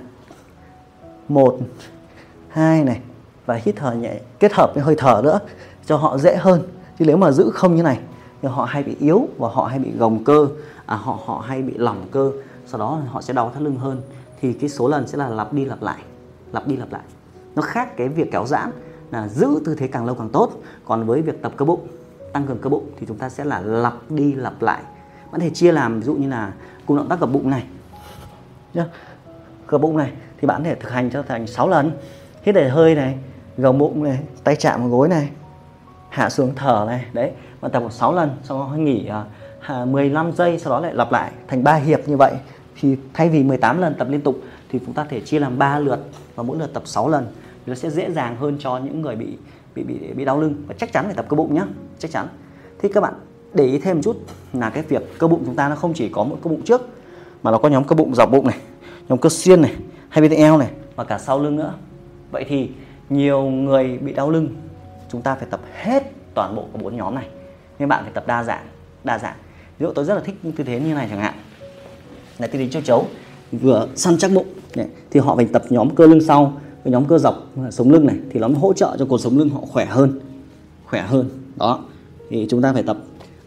Một 1.28 1.58
hai 2.48 2.84
này 2.84 3.00
và 3.46 3.54
hít 3.54 3.76
thở 3.76 3.92
nhẹ 3.92 4.20
kết 4.38 4.52
hợp 4.52 4.70
với 4.74 4.84
hơi 4.84 4.94
thở 4.98 5.20
nữa 5.24 5.38
cho 5.86 5.96
họ 5.96 6.18
dễ 6.18 6.36
hơn. 6.36 6.62
Chứ 6.98 7.04
nếu 7.04 7.16
mà 7.16 7.30
giữ 7.30 7.50
không 7.54 7.76
như 7.76 7.82
này 7.82 7.98
thì 8.42 8.48
họ 8.48 8.64
hay 8.64 8.82
bị 8.82 8.96
yếu 9.00 9.28
và 9.38 9.48
họ 9.52 9.64
hay 9.64 9.78
bị 9.78 9.90
gồng 9.98 10.24
cơ. 10.24 10.48
À, 10.86 10.96
họ 10.96 11.18
họ 11.24 11.44
hay 11.46 11.62
bị 11.62 11.74
lỏng 11.76 12.06
cơ 12.10 12.32
sau 12.66 12.78
đó 12.78 13.00
họ 13.08 13.22
sẽ 13.22 13.34
đau 13.34 13.50
thắt 13.54 13.62
lưng 13.62 13.76
hơn. 13.76 14.02
Thì 14.40 14.52
cái 14.52 14.70
số 14.70 14.88
lần 14.88 15.06
sẽ 15.08 15.18
là 15.18 15.28
lặp 15.28 15.52
đi 15.52 15.64
lặp 15.64 15.82
lại 15.82 16.02
lặp 16.52 16.66
đi 16.66 16.76
lặp 16.76 16.92
lại. 16.92 17.02
Nó 17.54 17.62
khác 17.62 17.96
cái 17.96 18.08
việc 18.08 18.32
kéo 18.32 18.46
giãn 18.46 18.70
là 19.10 19.28
giữ 19.28 19.60
tư 19.64 19.74
thế 19.74 19.88
càng 19.88 20.04
lâu 20.06 20.14
càng 20.14 20.28
tốt. 20.28 20.52
Còn 20.84 21.06
với 21.06 21.22
việc 21.22 21.42
tập 21.42 21.52
cơ 21.56 21.64
bụng 21.64 21.86
tăng 22.32 22.46
cường 22.46 22.58
cơ 22.58 22.70
bụng 22.70 22.90
thì 23.00 23.06
chúng 23.06 23.18
ta 23.18 23.28
sẽ 23.28 23.44
là 23.44 23.60
lặp 23.60 23.94
đi 24.08 24.34
lặp 24.34 24.62
lại. 24.62 24.82
Bạn 25.32 25.40
thể 25.40 25.50
chia 25.50 25.72
làm 25.72 26.00
ví 26.00 26.06
dụ 26.06 26.14
như 26.14 26.28
là 26.28 26.52
cùng 26.86 26.96
động 26.96 27.08
tác 27.08 27.20
gập 27.20 27.32
bụng 27.32 27.50
này 27.50 27.64
nhá. 28.74 28.84
Cơ 29.66 29.78
bụng 29.78 29.96
này 29.96 30.12
thì 30.40 30.46
bạn 30.46 30.62
có 30.62 30.70
thể 30.70 30.74
thực 30.74 30.90
hành 30.90 31.10
cho 31.10 31.22
thành 31.22 31.46
6 31.46 31.68
lần. 31.68 31.90
Hít 32.42 32.54
đầy 32.54 32.68
hơi 32.68 32.94
này 32.94 33.14
gồng 33.56 33.78
bụng 33.78 34.04
này 34.04 34.18
tay 34.44 34.56
chạm 34.56 34.80
vào 34.80 34.90
gối 34.90 35.08
này 35.08 35.28
hạ 36.08 36.30
xuống 36.30 36.52
thở 36.56 36.84
này. 36.86 37.04
Đấy 37.12 37.30
bạn 37.60 37.72
tập 37.72 37.80
một 37.80 37.92
6 37.92 38.14
lần 38.14 38.30
sau 38.42 38.58
đó 38.58 38.76
nghỉ 38.76 39.08
à, 39.08 39.24
uh, 39.82 39.88
15 39.88 40.32
giây 40.32 40.58
sau 40.58 40.72
đó 40.72 40.80
lại 40.80 40.94
lặp 40.94 41.12
lại 41.12 41.32
thành 41.48 41.64
3 41.64 41.74
hiệp 41.74 42.08
như 42.08 42.16
vậy. 42.16 42.32
Thì 42.80 42.96
thay 43.14 43.28
vì 43.28 43.44
18 43.44 43.80
lần 43.80 43.94
tập 43.94 44.06
liên 44.10 44.20
tục 44.20 44.38
thì 44.68 44.80
chúng 44.86 44.94
ta 44.94 45.04
thể 45.04 45.20
chia 45.20 45.38
làm 45.38 45.58
3 45.58 45.78
lượt 45.78 45.98
và 46.34 46.42
mỗi 46.42 46.58
lượt 46.58 46.70
tập 46.74 46.82
6 46.86 47.08
lần. 47.08 47.26
Thì 47.34 47.70
nó 47.70 47.74
sẽ 47.74 47.90
dễ 47.90 48.10
dàng 48.10 48.36
hơn 48.36 48.56
cho 48.60 48.78
những 48.78 49.02
người 49.02 49.16
bị 49.16 49.36
bị 49.74 49.82
bị 49.82 50.12
bị 50.12 50.24
đau 50.24 50.40
lưng. 50.40 50.54
Và 50.66 50.74
chắc 50.78 50.92
chắn 50.92 51.04
phải 51.04 51.14
tập 51.14 51.26
cơ 51.28 51.34
bụng 51.34 51.54
nhá 51.54 51.64
chắc 51.98 52.10
chắn. 52.10 52.28
Thì 52.78 52.88
các 52.88 53.00
bạn 53.00 53.14
để 53.54 53.64
ý 53.64 53.78
thêm 53.78 53.96
một 53.96 54.02
chút 54.04 54.16
là 54.52 54.70
cái 54.70 54.82
việc 54.82 55.18
cơ 55.18 55.28
bụng 55.28 55.42
chúng 55.46 55.54
ta 55.54 55.68
nó 55.68 55.74
không 55.76 55.94
chỉ 55.94 56.08
có 56.08 56.24
một 56.24 56.38
cơ 56.42 56.50
bụng 56.50 56.62
trước 56.62 56.97
mà 57.42 57.50
nó 57.50 57.58
có 57.58 57.68
nhóm 57.68 57.84
cơ 57.84 57.96
bụng 57.96 58.14
dọc 58.14 58.30
bụng 58.30 58.46
này 58.46 58.58
nhóm 59.08 59.18
cơ 59.18 59.28
xiên 59.28 59.62
này 59.62 59.74
hay 60.08 60.22
bên 60.22 60.30
eo 60.30 60.58
này 60.58 60.68
và 60.96 61.04
cả 61.04 61.18
sau 61.18 61.40
lưng 61.40 61.56
nữa. 61.56 61.74
Vậy 62.30 62.44
thì 62.48 62.68
nhiều 63.10 63.42
người 63.42 63.98
bị 63.98 64.12
đau 64.12 64.30
lưng 64.30 64.48
chúng 65.12 65.22
ta 65.22 65.34
phải 65.34 65.46
tập 65.50 65.60
hết 65.82 66.02
toàn 66.34 66.56
bộ 66.56 66.64
các 66.72 66.82
bốn 66.82 66.96
nhóm 66.96 67.14
này. 67.14 67.26
Nên 67.78 67.88
bạn 67.88 68.02
phải 68.02 68.12
tập 68.12 68.26
đa 68.26 68.44
dạng 68.44 68.66
đa 69.04 69.18
dạng. 69.18 69.36
Ví 69.78 69.86
dụ 69.86 69.92
tôi 69.92 70.04
rất 70.04 70.14
là 70.14 70.20
thích 70.20 70.34
tư 70.56 70.64
thế 70.64 70.80
như 70.80 70.94
này 70.94 71.06
chẳng 71.10 71.20
hạn. 71.20 71.34
Là 72.38 72.46
tư 72.46 72.58
thế 72.58 72.68
châu 72.68 72.82
chấu 72.82 73.06
vừa 73.52 73.88
săn 73.94 74.18
chắc 74.18 74.30
bụng 74.34 74.46
này, 74.76 74.86
thì 75.10 75.20
họ 75.20 75.36
phải 75.36 75.48
tập 75.52 75.62
nhóm 75.68 75.94
cơ 75.94 76.06
lưng 76.06 76.20
sau 76.20 76.60
với 76.84 76.92
nhóm 76.92 77.04
cơ 77.04 77.18
dọc 77.18 77.46
sống 77.70 77.90
lưng 77.90 78.06
này 78.06 78.16
thì 78.30 78.40
nó 78.40 78.48
hỗ 78.48 78.72
trợ 78.72 78.96
cho 78.98 79.06
cột 79.06 79.20
sống 79.20 79.38
lưng 79.38 79.48
họ 79.48 79.60
khỏe 79.60 79.84
hơn 79.84 80.20
khỏe 80.84 81.02
hơn. 81.02 81.28
Đó 81.56 81.84
thì 82.30 82.46
chúng 82.50 82.62
ta 82.62 82.72
phải 82.72 82.82
tập 82.82 82.96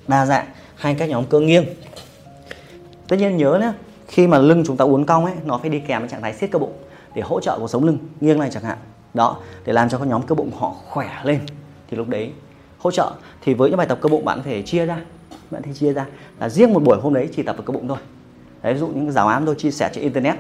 đa 0.07 0.25
dạng. 0.25 0.45
Hai 0.75 0.95
các 0.95 1.09
nhóm 1.09 1.25
cơ 1.25 1.39
nghiêng 1.39 1.65
tất 3.11 3.17
nhiên 3.17 3.37
nhớ 3.37 3.57
nhé 3.61 3.71
khi 4.07 4.27
mà 4.27 4.37
lưng 4.37 4.63
chúng 4.65 4.77
ta 4.77 4.85
uốn 4.85 5.05
cong 5.05 5.25
ấy 5.25 5.33
nó 5.45 5.57
phải 5.57 5.69
đi 5.69 5.79
kèm 5.79 6.01
với 6.01 6.09
trạng 6.09 6.21
thái 6.21 6.33
siết 6.33 6.51
cơ 6.51 6.59
bụng 6.59 6.73
để 7.15 7.21
hỗ 7.21 7.39
trợ 7.39 7.57
cuộc 7.59 7.67
sống 7.67 7.83
lưng 7.83 7.97
nghiêng 8.21 8.39
này 8.39 8.49
chẳng 8.51 8.63
hạn. 8.63 8.77
Đó 9.13 9.37
để 9.65 9.73
làm 9.73 9.89
cho 9.89 9.97
các 9.97 10.07
nhóm 10.07 10.21
cơ 10.21 10.35
bụng 10.35 10.51
họ 10.59 10.75
khỏe 10.89 11.09
lên. 11.23 11.39
Thì 11.89 11.97
lúc 11.97 12.07
đấy 12.07 12.31
hỗ 12.77 12.91
trợ. 12.91 13.11
Thì 13.41 13.53
với 13.53 13.69
những 13.69 13.77
bài 13.77 13.87
tập 13.87 13.97
cơ 14.01 14.09
bụng 14.09 14.25
bạn 14.25 14.37
có 14.37 14.43
thể 14.43 14.61
chia 14.61 14.85
ra 14.85 15.01
bạn 15.51 15.61
thể 15.61 15.73
chia 15.73 15.93
ra 15.93 16.05
là 16.39 16.49
riêng 16.49 16.73
một 16.73 16.83
buổi 16.83 16.97
hôm 17.01 17.13
đấy 17.13 17.29
chỉ 17.35 17.43
tập 17.43 17.55
vào 17.57 17.63
cơ 17.65 17.71
bụng 17.71 17.87
thôi. 17.87 17.97
Đấy, 18.61 18.73
ví 18.73 18.79
dụ 18.79 18.87
những 18.87 19.11
giáo 19.11 19.27
án 19.27 19.45
tôi 19.45 19.55
chia 19.55 19.71
sẻ 19.71 19.89
trên 19.93 20.03
internet 20.03 20.35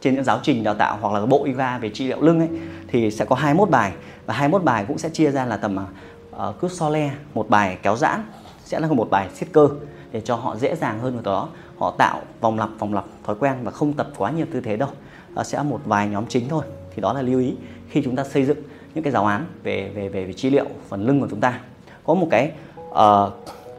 trên 0.00 0.14
những 0.14 0.24
giáo 0.24 0.40
trình 0.42 0.64
đào 0.64 0.74
tạo 0.74 0.98
hoặc 1.00 1.20
là 1.20 1.26
bộ 1.26 1.44
yoga 1.44 1.78
về 1.78 1.90
trị 1.94 2.06
liệu 2.06 2.20
lưng 2.20 2.38
ấy 2.38 2.48
thì 2.88 3.10
sẽ 3.10 3.24
có 3.24 3.36
21 3.36 3.70
bài. 3.70 3.92
Và 4.26 4.34
21 4.34 4.64
bài 4.64 4.84
cũng 4.88 4.98
sẽ 4.98 5.08
chia 5.08 5.30
ra 5.30 5.44
là 5.44 5.56
tầm 5.56 5.76
uh, 5.76 6.60
cứ 6.60 6.68
so 6.68 6.88
le. 6.88 7.10
Một 7.34 7.50
bài 7.50 7.78
kéo 7.82 7.96
giãn 7.96 8.22
sẽ 8.64 8.80
là 8.80 8.88
một 8.88 9.10
bài 9.10 9.28
siết 9.34 9.48
cơ 9.52 9.68
để 10.12 10.20
cho 10.20 10.34
họ 10.34 10.56
dễ 10.56 10.76
dàng 10.76 10.98
hơn 10.98 11.12
vào 11.12 11.22
đó 11.22 11.48
họ 11.78 11.94
tạo 11.98 12.20
vòng 12.40 12.58
lặp 12.58 12.68
vòng 12.78 12.94
lặp 12.94 13.04
thói 13.24 13.36
quen 13.40 13.54
và 13.62 13.70
không 13.70 13.92
tập 13.92 14.08
quá 14.18 14.30
nhiều 14.30 14.46
tư 14.52 14.60
thế 14.60 14.76
đâu. 14.76 14.88
À, 15.34 15.44
sẽ 15.44 15.62
một 15.62 15.80
vài 15.84 16.08
nhóm 16.08 16.26
chính 16.28 16.48
thôi. 16.48 16.64
Thì 16.94 17.02
đó 17.02 17.12
là 17.12 17.22
lưu 17.22 17.40
ý 17.40 17.54
khi 17.88 18.02
chúng 18.04 18.16
ta 18.16 18.24
xây 18.24 18.44
dựng 18.44 18.58
những 18.94 19.04
cái 19.04 19.12
giáo 19.12 19.26
án 19.26 19.46
về 19.62 19.90
về 19.94 20.08
về, 20.08 20.24
về 20.24 20.32
trị 20.32 20.50
liệu 20.50 20.66
phần 20.88 21.06
lưng 21.06 21.20
của 21.20 21.26
chúng 21.30 21.40
ta. 21.40 21.60
Có 22.04 22.14
một 22.14 22.28
cái 22.30 22.52
uh, 22.88 23.32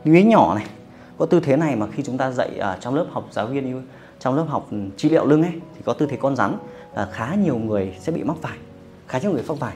lưu 0.04 0.16
ý 0.16 0.24
nhỏ 0.24 0.56
này. 0.56 0.66
Có 1.18 1.26
tư 1.26 1.40
thế 1.40 1.58
này 1.58 1.76
mà 1.76 1.88
khi 1.92 2.04
chúng 2.04 2.18
ta 2.18 2.32
dạy 2.32 2.50
uh, 2.60 2.82
trong 2.82 2.96
lớp 2.96 3.06
học 3.12 3.28
giáo 3.32 3.48
viên 3.48 3.66
yêu 3.66 3.82
trong 4.20 4.36
lớp 4.36 4.46
học 4.48 4.70
trị 4.98 5.10
liệu 5.10 5.26
lưng 5.26 5.44
ấy 5.44 5.52
thì 5.76 5.82
có 5.86 5.94
tư 5.94 6.08
thế 6.10 6.18
con 6.18 6.36
rắn 6.36 6.54
uh, 6.54 7.00
khá 7.12 7.36
nhiều 7.36 7.58
người 7.58 7.96
sẽ 8.00 8.12
bị 8.12 8.24
mắc 8.24 8.38
phải. 8.42 8.58
Khá 9.08 9.20
nhiều 9.20 9.32
người 9.32 9.44
mắc 9.48 9.58
phải. 9.60 9.76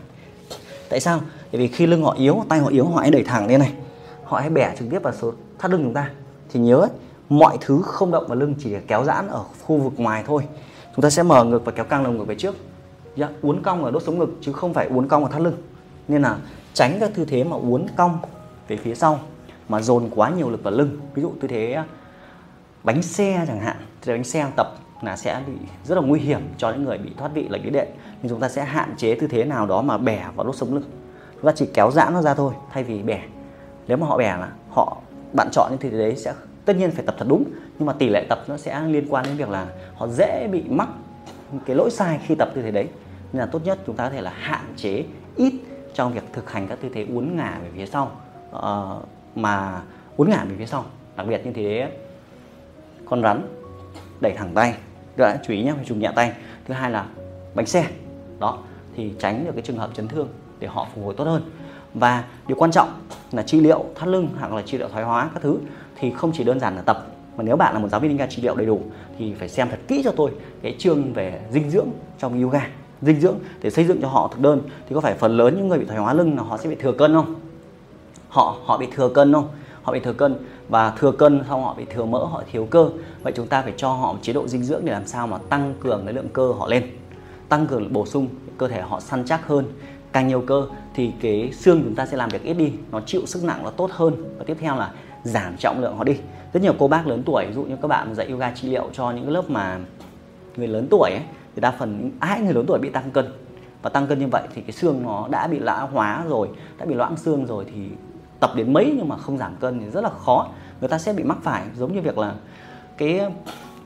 Tại 0.89 0.99
sao? 0.99 1.19
Bởi 1.51 1.61
vì 1.61 1.67
khi 1.67 1.87
lưng 1.87 2.03
họ 2.03 2.15
yếu 2.17 2.43
tay 2.49 2.59
họ 2.59 2.67
yếu 2.67 2.85
họ 2.85 3.01
hãy 3.01 3.11
đẩy 3.11 3.23
thẳng 3.23 3.47
lên 3.47 3.59
này. 3.59 3.73
Họ 4.23 4.39
hãy 4.39 4.49
bẻ 4.49 4.75
trực 4.79 4.89
tiếp 4.89 5.03
vào 5.03 5.13
số 5.13 5.33
thắt 5.59 5.71
lưng 5.71 5.83
chúng 5.83 5.93
ta. 5.93 6.09
Thì 6.53 6.59
nhớ 6.59 6.75
ấy, 6.75 6.89
mọi 7.31 7.57
thứ 7.61 7.81
không 7.81 8.11
động 8.11 8.27
vào 8.27 8.37
lưng 8.37 8.55
chỉ 8.59 8.75
kéo 8.87 9.03
giãn 9.03 9.27
ở 9.27 9.43
khu 9.65 9.77
vực 9.77 9.93
ngoài 9.97 10.23
thôi. 10.27 10.43
Chúng 10.95 11.03
ta 11.03 11.09
sẽ 11.09 11.23
mở 11.23 11.43
ngực 11.43 11.65
và 11.65 11.71
kéo 11.71 11.85
căng 11.85 12.03
lồng 12.03 12.17
ngực 12.17 12.25
về 12.25 12.35
trước. 12.35 12.55
Yeah, 13.17 13.31
uốn 13.41 13.61
cong 13.63 13.83
ở 13.83 13.91
đốt 13.91 14.03
sống 14.03 14.19
ngực 14.19 14.37
chứ 14.41 14.51
không 14.53 14.73
phải 14.73 14.87
uốn 14.87 15.07
cong 15.07 15.23
ở 15.23 15.29
thắt 15.31 15.41
lưng. 15.41 15.57
Nên 16.07 16.21
là 16.21 16.37
tránh 16.73 16.97
các 16.99 17.11
tư 17.15 17.25
thế 17.25 17.43
mà 17.43 17.55
uốn 17.55 17.85
cong 17.97 18.17
về 18.67 18.77
phía 18.77 18.95
sau 18.95 19.19
mà 19.69 19.81
dồn 19.81 20.09
quá 20.15 20.29
nhiều 20.29 20.49
lực 20.49 20.63
vào 20.63 20.73
lưng. 20.73 20.99
Ví 21.13 21.21
dụ 21.21 21.31
tư 21.41 21.47
thế 21.47 21.71
à, 21.71 21.85
bánh 22.83 23.01
xe 23.01 23.45
chẳng 23.47 23.59
hạn 23.59 23.77
tư 23.77 23.85
thế 24.01 24.13
bánh 24.13 24.23
xe 24.23 24.47
tập 24.57 24.67
là 25.01 25.17
sẽ 25.17 25.41
bị 25.47 25.53
rất 25.85 25.95
là 25.95 26.01
nguy 26.01 26.19
hiểm 26.19 26.41
cho 26.57 26.71
những 26.71 26.83
người 26.83 26.97
bị 26.97 27.09
thoát 27.17 27.31
vị 27.33 27.47
lệch 27.49 27.63
đĩa 27.63 27.69
đệm 27.69 27.87
nhưng 28.21 28.29
chúng 28.29 28.39
ta 28.39 28.49
sẽ 28.49 28.63
hạn 28.63 28.93
chế 28.97 29.15
tư 29.15 29.27
thế 29.27 29.43
nào 29.43 29.67
đó 29.67 29.81
mà 29.81 29.97
bẻ 29.97 30.25
vào 30.35 30.45
đốt 30.45 30.55
sống 30.55 30.73
lưng. 30.73 30.83
Chúng 31.33 31.45
ta 31.45 31.51
chỉ 31.55 31.65
kéo 31.73 31.91
giãn 31.91 32.13
nó 32.13 32.21
ra 32.21 32.33
thôi 32.33 32.53
thay 32.73 32.83
vì 32.83 33.01
bẻ. 33.01 33.21
Nếu 33.87 33.97
mà 33.97 34.07
họ 34.07 34.17
bẻ 34.17 34.37
là 34.37 34.51
họ 34.69 34.97
bạn 35.33 35.49
chọn 35.51 35.67
những 35.69 35.79
tư 35.79 35.89
thế 35.89 35.97
đấy 35.97 36.15
sẽ 36.15 36.33
tất 36.65 36.75
nhiên 36.75 36.91
phải 36.91 37.05
tập 37.05 37.15
thật 37.17 37.25
đúng 37.29 37.43
nhưng 37.79 37.85
mà 37.85 37.93
tỷ 37.93 38.09
lệ 38.09 38.25
tập 38.29 38.43
nó 38.47 38.57
sẽ 38.57 38.81
liên 38.87 39.05
quan 39.09 39.25
đến 39.25 39.37
việc 39.37 39.49
là 39.49 39.67
họ 39.95 40.07
dễ 40.07 40.47
bị 40.51 40.63
mắc 40.69 40.89
cái 41.65 41.75
lỗi 41.75 41.91
sai 41.91 42.19
khi 42.25 42.35
tập 42.35 42.51
tư 42.55 42.61
thế 42.61 42.71
đấy. 42.71 42.87
Nên 43.33 43.39
là 43.39 43.45
tốt 43.45 43.61
nhất 43.65 43.79
chúng 43.85 43.95
ta 43.95 44.03
có 44.03 44.09
thể 44.09 44.21
là 44.21 44.33
hạn 44.35 44.65
chế 44.75 45.03
ít 45.35 45.53
trong 45.93 46.13
việc 46.13 46.23
thực 46.33 46.51
hành 46.51 46.67
các 46.67 46.77
tư 46.81 46.89
thế 46.93 47.05
uốn 47.13 47.35
ngả 47.35 47.59
về 47.63 47.69
phía 47.75 47.85
sau. 47.85 48.11
Ờ, 48.51 48.99
mà 49.35 49.81
uốn 50.17 50.29
ngả 50.29 50.45
về 50.49 50.55
phía 50.57 50.65
sau 50.65 50.85
đặc 51.15 51.27
biệt 51.27 51.45
như 51.45 51.51
thế 51.53 51.91
con 53.05 53.21
rắn 53.21 53.47
đẩy 54.21 54.33
thẳng 54.33 54.51
tay. 54.53 54.75
Đã 55.17 55.37
chú 55.43 55.53
ý 55.53 55.63
nhé 55.63 55.73
phải 55.75 55.85
dùng 55.85 55.99
nhẹ 55.99 56.11
tay. 56.15 56.33
Thứ 56.65 56.73
hai 56.73 56.91
là 56.91 57.05
bánh 57.55 57.65
xe 57.65 57.85
đó 58.39 58.57
thì 58.95 59.13
tránh 59.19 59.45
được 59.45 59.51
cái 59.53 59.61
trường 59.61 59.77
hợp 59.77 59.89
chấn 59.93 60.07
thương 60.07 60.27
để 60.59 60.67
họ 60.67 60.87
phục 60.95 61.05
hồi 61.05 61.13
tốt 61.17 61.23
hơn. 61.23 61.51
Và 61.93 62.23
điều 62.47 62.57
quan 62.57 62.71
trọng 62.71 62.89
là 63.31 63.43
trị 63.43 63.59
liệu 63.59 63.85
thắt 63.95 64.07
lưng 64.07 64.29
hoặc 64.39 64.53
là 64.53 64.61
trị 64.61 64.77
liệu 64.77 64.89
thoái 64.89 65.03
hóa 65.03 65.29
các 65.33 65.43
thứ 65.43 65.57
thì 66.01 66.11
không 66.11 66.31
chỉ 66.33 66.43
đơn 66.43 66.59
giản 66.59 66.75
là 66.75 66.81
tập, 66.81 67.07
mà 67.37 67.43
nếu 67.43 67.55
bạn 67.55 67.73
là 67.73 67.79
một 67.79 67.87
giáo 67.89 67.99
viên 67.99 68.11
yoga 68.11 68.27
trị 68.27 68.41
liệu 68.41 68.55
đầy 68.55 68.65
đủ 68.65 68.81
thì 69.17 69.33
phải 69.33 69.49
xem 69.49 69.69
thật 69.69 69.79
kỹ 69.87 70.01
cho 70.03 70.11
tôi 70.11 70.31
cái 70.61 70.75
chương 70.79 71.13
về 71.13 71.41
dinh 71.51 71.69
dưỡng 71.69 71.87
trong 72.19 72.43
yoga. 72.43 72.67
Dinh 73.01 73.19
dưỡng 73.19 73.35
để 73.61 73.69
xây 73.69 73.85
dựng 73.85 74.01
cho 74.01 74.07
họ 74.07 74.27
thực 74.27 74.41
đơn. 74.41 74.61
Thì 74.89 74.95
có 74.95 75.01
phải 75.01 75.13
phần 75.13 75.37
lớn 75.37 75.55
những 75.57 75.67
người 75.67 75.79
bị 75.79 75.85
thoái 75.85 75.99
hóa 75.99 76.13
lưng 76.13 76.37
là 76.37 76.43
họ 76.43 76.57
sẽ 76.57 76.69
bị 76.69 76.75
thừa 76.75 76.91
cân 76.91 77.13
không? 77.13 77.35
Họ 78.29 78.57
họ 78.65 78.77
bị 78.77 78.87
thừa 78.95 79.09
cân 79.09 79.33
không? 79.33 79.47
Họ 79.81 79.93
bị 79.93 79.99
thừa 79.99 80.13
cân 80.13 80.35
và 80.69 80.93
thừa 80.99 81.11
cân 81.11 81.43
xong 81.49 81.63
họ 81.63 81.73
bị 81.77 81.85
thừa 81.85 82.05
mỡ, 82.05 82.19
họ 82.19 82.43
thiếu 82.51 82.67
cơ. 82.69 82.89
Vậy 83.23 83.33
chúng 83.35 83.47
ta 83.47 83.61
phải 83.61 83.73
cho 83.77 83.91
họ 83.91 84.13
một 84.13 84.19
chế 84.21 84.33
độ 84.33 84.47
dinh 84.47 84.63
dưỡng 84.63 84.85
để 84.85 84.93
làm 84.93 85.07
sao 85.07 85.27
mà 85.27 85.37
tăng 85.49 85.73
cường 85.79 86.01
cái 86.05 86.13
lượng 86.13 86.29
cơ 86.33 86.51
họ 86.59 86.67
lên, 86.67 86.83
tăng 87.49 87.67
cường 87.67 87.93
bổ 87.93 88.05
sung 88.05 88.27
cơ 88.57 88.67
thể 88.67 88.81
họ 88.81 88.99
săn 88.99 89.25
chắc 89.25 89.47
hơn. 89.47 89.65
Càng 90.11 90.27
nhiều 90.27 90.43
cơ 90.47 90.67
thì 90.95 91.11
cái 91.21 91.51
xương 91.53 91.81
chúng 91.83 91.95
ta 91.95 92.05
sẽ 92.05 92.17
làm 92.17 92.29
việc 92.29 92.43
ít 92.43 92.53
đi, 92.53 92.71
nó 92.91 93.01
chịu 93.05 93.21
sức 93.25 93.43
nặng 93.43 93.63
nó 93.63 93.69
tốt 93.69 93.89
hơn. 93.91 94.15
Và 94.37 94.43
tiếp 94.47 94.57
theo 94.59 94.75
là 94.75 94.91
giảm 95.23 95.57
trọng 95.57 95.81
lượng 95.81 95.97
họ 95.97 96.03
đi. 96.03 96.17
Rất 96.53 96.63
nhiều 96.63 96.73
cô 96.79 96.87
bác 96.87 97.07
lớn 97.07 97.23
tuổi 97.25 97.45
ví 97.47 97.53
dụ 97.53 97.63
như 97.63 97.75
các 97.81 97.87
bạn 97.87 98.15
dạy 98.15 98.27
yoga 98.27 98.51
trị 98.51 98.69
liệu 98.69 98.89
cho 98.93 99.11
những 99.11 99.23
cái 99.23 99.33
lớp 99.33 99.49
mà 99.49 99.79
người 100.55 100.67
lớn 100.67 100.87
tuổi 100.89 101.09
ấy, 101.09 101.23
thì 101.55 101.61
đa 101.61 101.71
phần 101.71 102.11
ai 102.19 102.41
người 102.41 102.53
lớn 102.53 102.65
tuổi 102.67 102.79
bị 102.79 102.89
tăng 102.89 103.11
cân. 103.11 103.25
Và 103.81 103.89
tăng 103.89 104.07
cân 104.07 104.19
như 104.19 104.27
vậy 104.27 104.43
thì 104.53 104.61
cái 104.61 104.71
xương 104.71 105.03
nó 105.03 105.27
đã 105.31 105.47
bị 105.47 105.59
lão 105.59 105.87
hóa 105.87 106.23
rồi 106.29 106.49
đã 106.77 106.85
bị 106.85 106.95
loãng 106.95 107.17
xương 107.17 107.45
rồi 107.45 107.65
thì 107.73 107.89
tập 108.39 108.51
đến 108.55 108.73
mấy 108.73 108.93
nhưng 108.97 109.09
mà 109.09 109.17
không 109.17 109.37
giảm 109.37 109.55
cân 109.55 109.79
thì 109.79 109.89
rất 109.89 110.01
là 110.01 110.09
khó. 110.09 110.47
Người 110.79 110.89
ta 110.89 110.97
sẽ 110.97 111.13
bị 111.13 111.23
mắc 111.23 111.37
phải 111.43 111.63
giống 111.77 111.93
như 111.93 112.01
việc 112.01 112.17
là 112.17 112.35
cái 112.97 113.19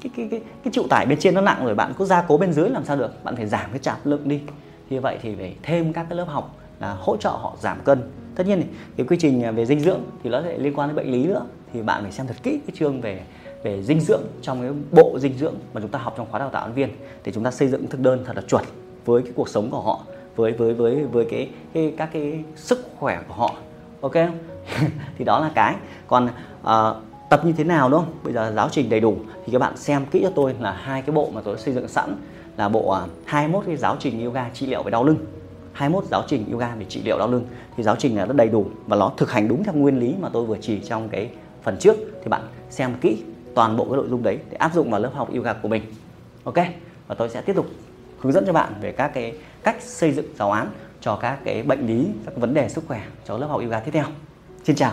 cái 0.02 0.12
cái 0.16 0.28
cái, 0.32 0.42
cái 0.64 0.72
chịu 0.74 0.84
tải 0.90 1.06
bên 1.06 1.20
trên 1.20 1.36
nó 1.36 1.42
nặng 1.42 1.66
rồi 1.66 1.76
bạn 1.76 1.94
cứ 1.98 2.06
gia 2.06 2.22
cố 2.22 2.38
bên 2.38 2.54
dưới 2.54 2.70
làm 2.70 2.86
sao 2.86 2.96
được? 2.96 3.24
Bạn 3.24 3.36
phải 3.36 3.48
giảm 3.48 3.70
cái 3.70 3.80
chạp 3.80 4.06
lượng 4.06 4.30
đi. 4.30 4.42
Như 4.90 5.02
vậy 5.02 5.18
thì 5.22 5.36
phải 5.36 5.56
thêm 5.64 5.94
các 5.94 6.06
cái 6.10 6.18
lớp 6.18 6.28
học 6.28 6.56
là 6.80 6.94
hỗ 7.00 7.18
trợ 7.18 7.30
họ 7.30 7.56
giảm 7.60 7.80
cân 7.84 8.02
tất 8.36 8.48
nhiên 8.48 8.62
thì 8.62 8.68
cái 8.98 9.06
quy 9.08 9.18
trình 9.20 9.44
à, 9.44 9.52
về 9.52 9.66
dinh 9.66 9.80
dưỡng 9.80 10.00
thì 10.24 10.30
nó 10.30 10.40
lại 10.40 10.60
liên 10.60 10.74
quan 10.74 10.90
đến 10.90 10.96
bệnh 10.96 11.12
lý 11.12 11.28
nữa. 11.28 11.46
Thì 11.74 11.82
bạn 11.82 12.04
phải 12.04 12.12
xem 12.12 12.28
thật 12.28 12.36
kỹ 12.44 12.60
cái 12.68 12.76
chương 12.80 13.02
về 13.02 13.22
về 13.64 13.84
dinh 13.84 14.00
dưỡng 14.00 14.22
trong 14.42 14.62
cái 14.62 14.72
bộ 14.92 15.20
dinh 15.20 15.38
dưỡng 15.38 15.56
mà 15.74 15.82
chúng 15.82 15.90
ta 15.90 16.00
học 16.00 16.14
trong 16.18 16.28
khóa 16.32 16.40
đào 16.40 16.50
tạo 16.50 16.68
nhân 16.68 16.76
viên 16.76 16.90
để 17.24 17.32
chúng 17.32 17.44
ta 17.44 17.52
xây 17.52 17.68
dựng 17.68 17.88
thực 17.88 18.00
đơn 18.00 18.24
thật 18.26 18.36
là 18.36 18.42
chuẩn 18.42 18.64
với 19.06 19.22
cái 19.22 19.32
cuộc 19.36 19.50
sống 19.50 19.72
của 19.72 19.82
họ 19.82 20.02
với 20.36 20.52
với 20.52 20.74
với 20.74 21.06
với 21.06 21.26
cái, 21.32 21.50
cái 21.74 21.94
các 21.98 22.10
cái 22.14 22.44
sức 22.56 22.90
khỏe 23.00 23.20
của 23.28 23.34
họ. 23.34 23.56
Ok 24.02 24.14
thì 25.18 25.26
đó 25.26 25.40
là 25.40 25.52
cái. 25.56 25.76
Còn 26.08 26.30
uh, 26.62 26.70
tập 27.30 27.46
như 27.46 27.54
thế 27.58 27.64
nào 27.64 27.90
đúng 27.90 28.00
không? 28.00 28.14
Bây 28.24 28.34
giờ 28.34 28.54
giáo 28.56 28.70
trình 28.72 28.90
đầy 28.90 29.00
đủ 29.00 29.18
thì 29.46 29.52
các 29.52 29.60
bạn 29.60 29.78
xem 29.78 30.06
kỹ 30.06 30.20
cho 30.24 30.32
tôi 30.36 30.56
là 30.60 30.72
hai 30.72 31.02
cái 31.02 31.16
bộ 31.16 31.30
mà 31.34 31.42
tôi 31.42 31.58
xây 31.58 31.74
dựng 31.74 31.88
sẵn 31.88 32.16
là 32.58 32.70
bộ 32.70 32.92
à, 32.92 33.04
uh, 33.04 33.10
21 33.26 33.66
cái 33.66 33.78
giáo 33.78 33.98
trình 34.00 34.26
yoga 34.26 34.50
trị 34.54 34.68
liệu 34.68 34.84
về 34.84 34.92
đau 34.92 35.04
lưng. 35.04 35.18
21 35.76 36.06
giáo 36.12 36.24
trình 36.28 36.46
yoga 36.52 36.76
về 36.76 36.86
trị 36.90 37.02
liệu 37.04 37.20
đau 37.20 37.28
lưng. 37.28 37.46
Thì 37.78 37.84
giáo 37.84 37.96
trình 37.96 38.18
là 38.18 38.26
rất 38.26 38.36
đầy 38.36 38.50
đủ 38.50 38.66
và 38.88 38.98
nó 38.98 39.12
thực 39.18 39.32
hành 39.32 39.48
đúng 39.48 39.64
theo 39.64 39.74
nguyên 39.74 40.00
lý 40.00 40.16
mà 40.20 40.30
tôi 40.34 40.46
vừa 40.46 40.58
chỉ 40.62 40.80
trong 40.80 41.10
cái 41.10 41.30
phần 41.64 41.78
trước. 41.80 41.96
Thì 42.24 42.30
bạn 42.30 42.42
xem 42.70 42.94
kỹ 43.02 43.24
toàn 43.56 43.78
bộ 43.78 43.84
cái 43.84 43.96
nội 43.96 44.08
dung 44.10 44.24
đấy 44.24 44.40
để 44.50 44.58
áp 44.58 44.74
dụng 44.74 44.92
vào 44.92 45.02
lớp 45.02 45.12
học 45.14 45.30
yoga 45.36 45.54
của 45.54 45.68
mình. 45.68 45.82
Ok? 46.44 46.58
Và 47.08 47.16
tôi 47.16 47.30
sẽ 47.30 47.42
tiếp 47.42 47.54
tục 47.56 47.66
hướng 48.20 48.34
dẫn 48.34 48.44
cho 48.46 48.54
bạn 48.54 48.74
về 48.82 48.92
các 48.92 49.12
cái 49.14 49.34
cách 49.64 49.82
xây 49.82 50.12
dựng 50.12 50.26
giáo 50.36 50.52
án 50.52 50.68
cho 51.02 51.16
các 51.16 51.40
cái 51.44 51.64
bệnh 51.64 51.88
lý, 51.88 52.08
các 52.26 52.38
vấn 52.38 52.54
đề 52.54 52.70
sức 52.70 52.84
khỏe 52.88 53.02
cho 53.26 53.38
lớp 53.38 53.48
học 53.48 53.62
yoga 53.62 53.80
tiếp 53.80 53.92
theo. 53.92 54.06
Xin 54.64 54.76
chào! 54.76 54.92